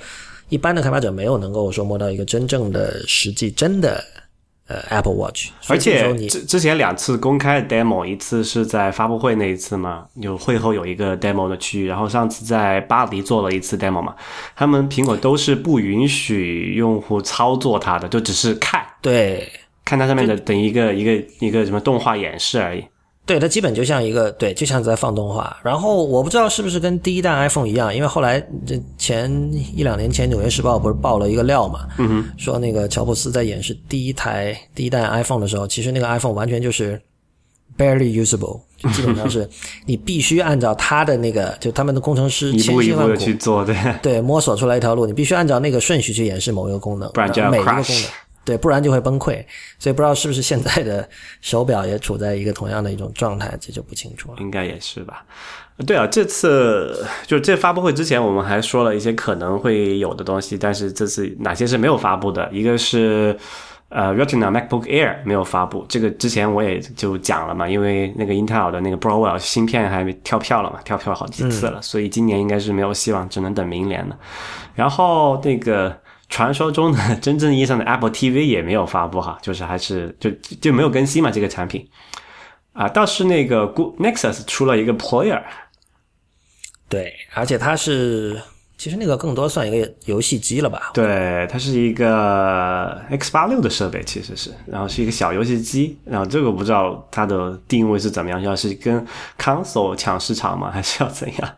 [0.49, 4.03] 一般的开发者没有能够说摸到一个真正的实际真的
[4.69, 5.49] 呃 Apple Watch。
[5.69, 14.15] 而且之之前两次公开的 demo，一次是在发布会那一次嘛，有会后有一个 demo 的区域，然后上次在巴黎做了一次 demo 嘛，
[14.55, 19.51] 他们苹果都是不允许用户操作它的，就只是看，对，
[19.85, 22.85] 看它上面的等一个一个一个什么动画演示而已。
[23.29, 25.55] 对，它基本就像一个对，就像在放动画。
[25.63, 29.31] 然后我不知道是不是跟第一代 iPhone 一样，因为后来这前
[29.77, 31.87] 一两年前，《纽约时报》不是爆了一个料嘛，
[32.39, 36.99] 说那个乔布斯在演示第一台第一代 iPhone 的时候，其实那个 iPhone 完全就是
[37.77, 39.47] barely usable，就基本上是
[39.85, 48.07] 你必须按照他的那个，就他们的工程师千辛万苦去做，对对，摸索出来一条路，你必须按照那个顺序去演示某一个功能，不然就要 crash。
[48.49, 49.45] 对，不然就会崩溃。
[49.79, 51.07] 所以不知道是不是现在的
[51.43, 54.39] 手表也处在一个同样的一种状态，这就不清楚了。
[54.41, 55.23] 应该也是吧。
[55.87, 62.49] 对啊，这次就这发布会之前，我们还说了一些可能会有的东西，但是这次哪些是没有发布的？
[62.51, 63.37] 一个是
[63.91, 74.19] 呃，Retina MacBook Air 没有发布，这个之前我也就讲了嘛，因为那个 Intel 的那个 Broadwell 芯片还没跳票了嘛，跳票好几次了，所以今年应该是没有希望，只能等明年了。
[74.75, 75.95] 然后那个。
[76.29, 81.89] 传说中的 真正意义上的 Apple TV 也没有发布哈，就是还是就就没有更新嘛这个产品
[82.73, 83.67] 啊，倒是那个
[83.99, 85.43] Nexus 出了一个 Player，
[86.89, 88.41] 对，而且它是
[88.77, 90.91] 其实那个更多算一个游戏机了吧？
[90.95, 99.05] 对，它是一个 X 八六的设备，其实是，然后是一个小游戏机，然后这个不知道它的定位是怎么样，要是跟
[99.37, 101.57] Console 抢市场吗，还是要怎样？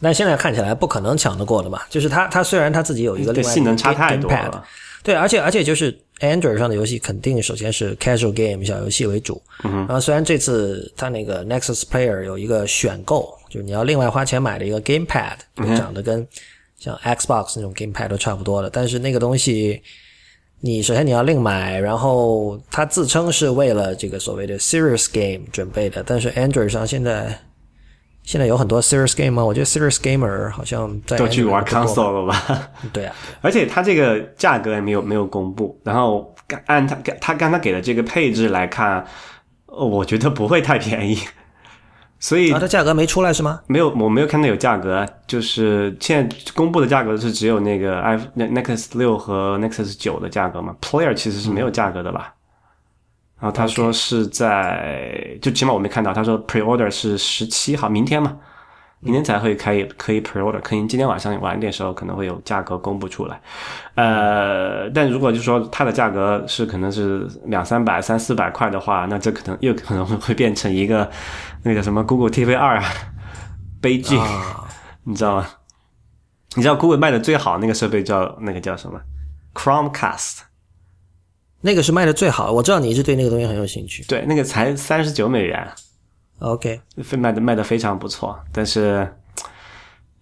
[0.00, 4.64] 但现在看起来不可能抢得过的嘛，就是它，它虽然它自己有一个另外性能差太多了，
[5.02, 15.36] 对，而且而且就是 Android 上的游戏肯定首先是 casual game 小游戏为主，然后虽然这次它那个 Nexus Player 有一个选购，就是你要另外花钱买的一个 Gamepad，
[15.76, 16.24] 长得跟
[16.78, 19.82] 像 Xbox 那种 Gamepad 都差不多的，但是那个东西
[20.60, 27.36] 你首先你要另买，然后它自称是为了这个所谓的 Serious Game 准备的，但是 Android 上现在。
[28.28, 29.42] 现在有很多 serious game 吗？
[29.42, 32.68] 我觉得 serious gamer 好像在都去玩 console 了吧？
[32.92, 35.80] 对啊，而且它这个价格也没有没有公布。
[35.82, 36.34] 然后
[36.66, 39.02] 按他他刚刚给的这个配置来看，
[39.64, 41.18] 我觉得不会太便宜。
[42.20, 43.62] 所以它价格没出来是吗？
[43.66, 45.06] 没有，我没有看到有价格。
[45.26, 52.34] 就是现在公布的价格是只有那个 i Nexus 六和 Nexus 九的价格嘛？Player 其实是没有价格的吧？
[53.40, 56.12] 然后他说是在，就起码我没看到。
[56.12, 58.36] 他说 pre order 是十七号，明天嘛，
[58.98, 60.60] 明天才会开，可以 pre order。
[60.60, 63.40] 可能今天晚上晚一点时候可能会有价格公布出来。
[63.94, 71.08] 呃，但如果就说它的价格是可能是两三百、三四百块的话，那这可能又可能会变成一个
[71.62, 72.82] 那个什么 Google TV 二
[73.80, 74.18] 悲剧，
[75.04, 75.46] 你知道吗？
[76.56, 78.98] 你知道 Google 卖的最好那个设备叫那个叫什么
[79.54, 80.47] Chromecast。
[81.60, 84.04] 那个是卖的最好，我知道你一直对那个东西很有兴趣。
[84.04, 85.68] 对，那个才三十九美元
[86.38, 86.80] ，OK，
[87.18, 88.38] 卖的卖的非常不错。
[88.52, 89.12] 但是，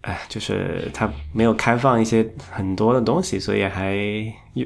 [0.01, 3.95] 哎，就是它没有开放一些很多的东西，所以还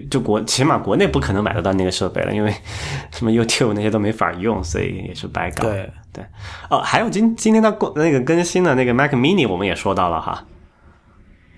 [0.09, 2.53] 就国起码国内不可能买得到那个设备了，因为
[3.11, 5.63] 什么 YouTube 那些都没法用，所以也是白搞。
[5.63, 6.25] 对对，
[6.69, 10.47] 哦，还有今今天它过那个更新的那个 Mac Mini，我们也说到了哈。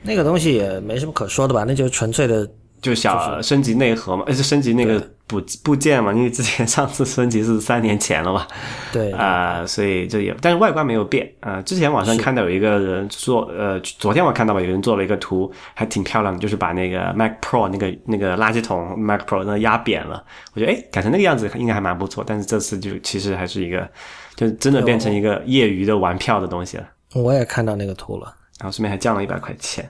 [0.02, 1.64] 那个东西也没什么可说的吧？
[1.68, 2.50] 那就是纯粹的。
[2.84, 8.46] 就小升级内核嘛，而且升级那个部部件嘛，因为之前 上次升级是三年前了嘛，
[8.92, 11.62] 对啊，所以这也，但是外观没有变啊。
[11.62, 20.22] 之前网上看到有一个人做，呃，昨天我看到吧，有人做了一个图，还挺漂亮的，就是把那个 Mac Pro 那个那个垃圾桶 Mac Pro 那压扁了，
[20.54, 22.22] 我觉得哎，改成那个样子应该还蛮不错。
[22.28, 23.90] 但是这次就其实还是一个，
[24.36, 26.84] 就真的变成一个业余的玩票的东西了。
[27.16, 29.90] 我也看到那个图了，然后顺便还降了一百块钱。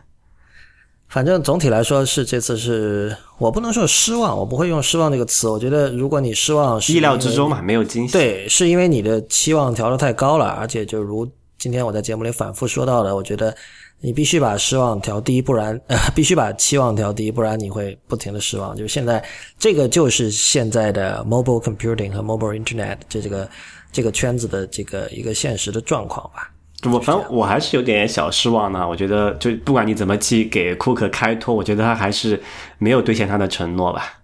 [1.13, 5.47] 反正总体来说是这次是我不能说失望，我不会用失望这个词。
[5.47, 8.13] 我觉得如果你失望，意料之中嘛，没有惊喜。
[8.13, 13.55] 对，是因为你的期望调的太高了，而且就如今天我在节目里反复说到的，我觉得
[13.99, 18.75] 你必须把失望调低，不然呃 必须把期望调低，不然你会不停的失望。
[18.75, 19.23] 就是现在
[19.59, 23.47] 这个就是现在的 mobile computing 和 mobile internet 这这个
[23.91, 26.49] 这个圈子的这个一个现实的状况吧。
[26.91, 28.87] 我反正我还是有点小失望呢。
[28.87, 32.41] 我觉得，就不管你怎么去给库克开脱，我觉得他还是
[32.77, 34.19] 没有兑现他的承诺吧。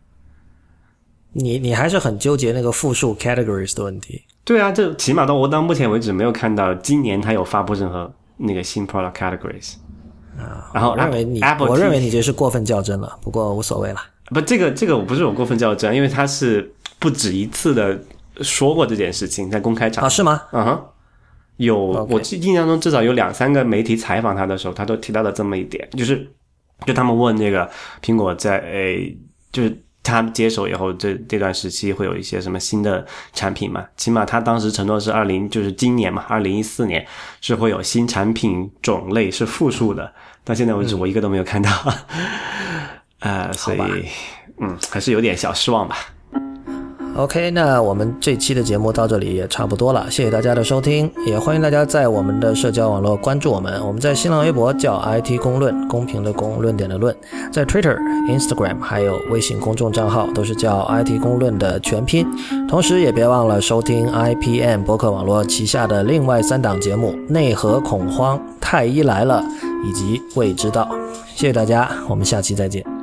[1.34, 4.24] 你你还是很纠结那个复数 categories 的问题。
[4.44, 9.76] 对啊，这起码到我到目前为止没有看到今年他有发布任何那个新 product categories
[10.38, 10.72] 啊。
[10.74, 13.18] 然后我认为你，Apple 我认为你这是过分较真了。
[13.22, 14.02] 不过无所谓了。
[14.26, 18.00] 不，这个这个我不是我过分较真，因为他是不止一次的
[18.42, 20.42] 说过这件事情在公开场啊，是吗？
[20.52, 20.84] 嗯哼，
[21.60, 21.78] 有
[22.10, 26.26] 我记印象中至少有两三个媒体采访他的时候，他都提到了这么一点，就是
[26.86, 27.70] 就他们问这个
[28.02, 29.14] 苹果在诶，
[29.52, 33.86] 就是他接手以后这这段时期会有一些什么新的产品嘛？
[33.98, 37.06] 起码他当时承诺是二零就是今年嘛，二零一四年
[37.42, 40.14] 是会有新产品种类是复数的，
[40.46, 41.70] 到现在为止我一个都没有看到，
[43.20, 44.06] 呃，所以
[44.62, 45.98] 嗯还是有点小失望吧。
[47.20, 53.86] OK，那我们这期的节目到这里也差不多了，谢谢大家的收听，也欢迎大家在我们的社交网络关注我们。
[53.86, 57.14] 我们在新浪微博叫 IT 公论，公平的公，论点的论，
[57.52, 57.98] 在 Twitter、
[58.30, 62.26] Instagram 还有微信公众账号都是叫 IT 公论的全拼。
[62.70, 69.44] 同时也别忘了收听 IPM 博客网络旗下的另外三档节目《内核恐慌》《太医来了》
[69.86, 70.88] 以及《未知道》。
[71.36, 72.99] 谢谢大家，我们下期再见。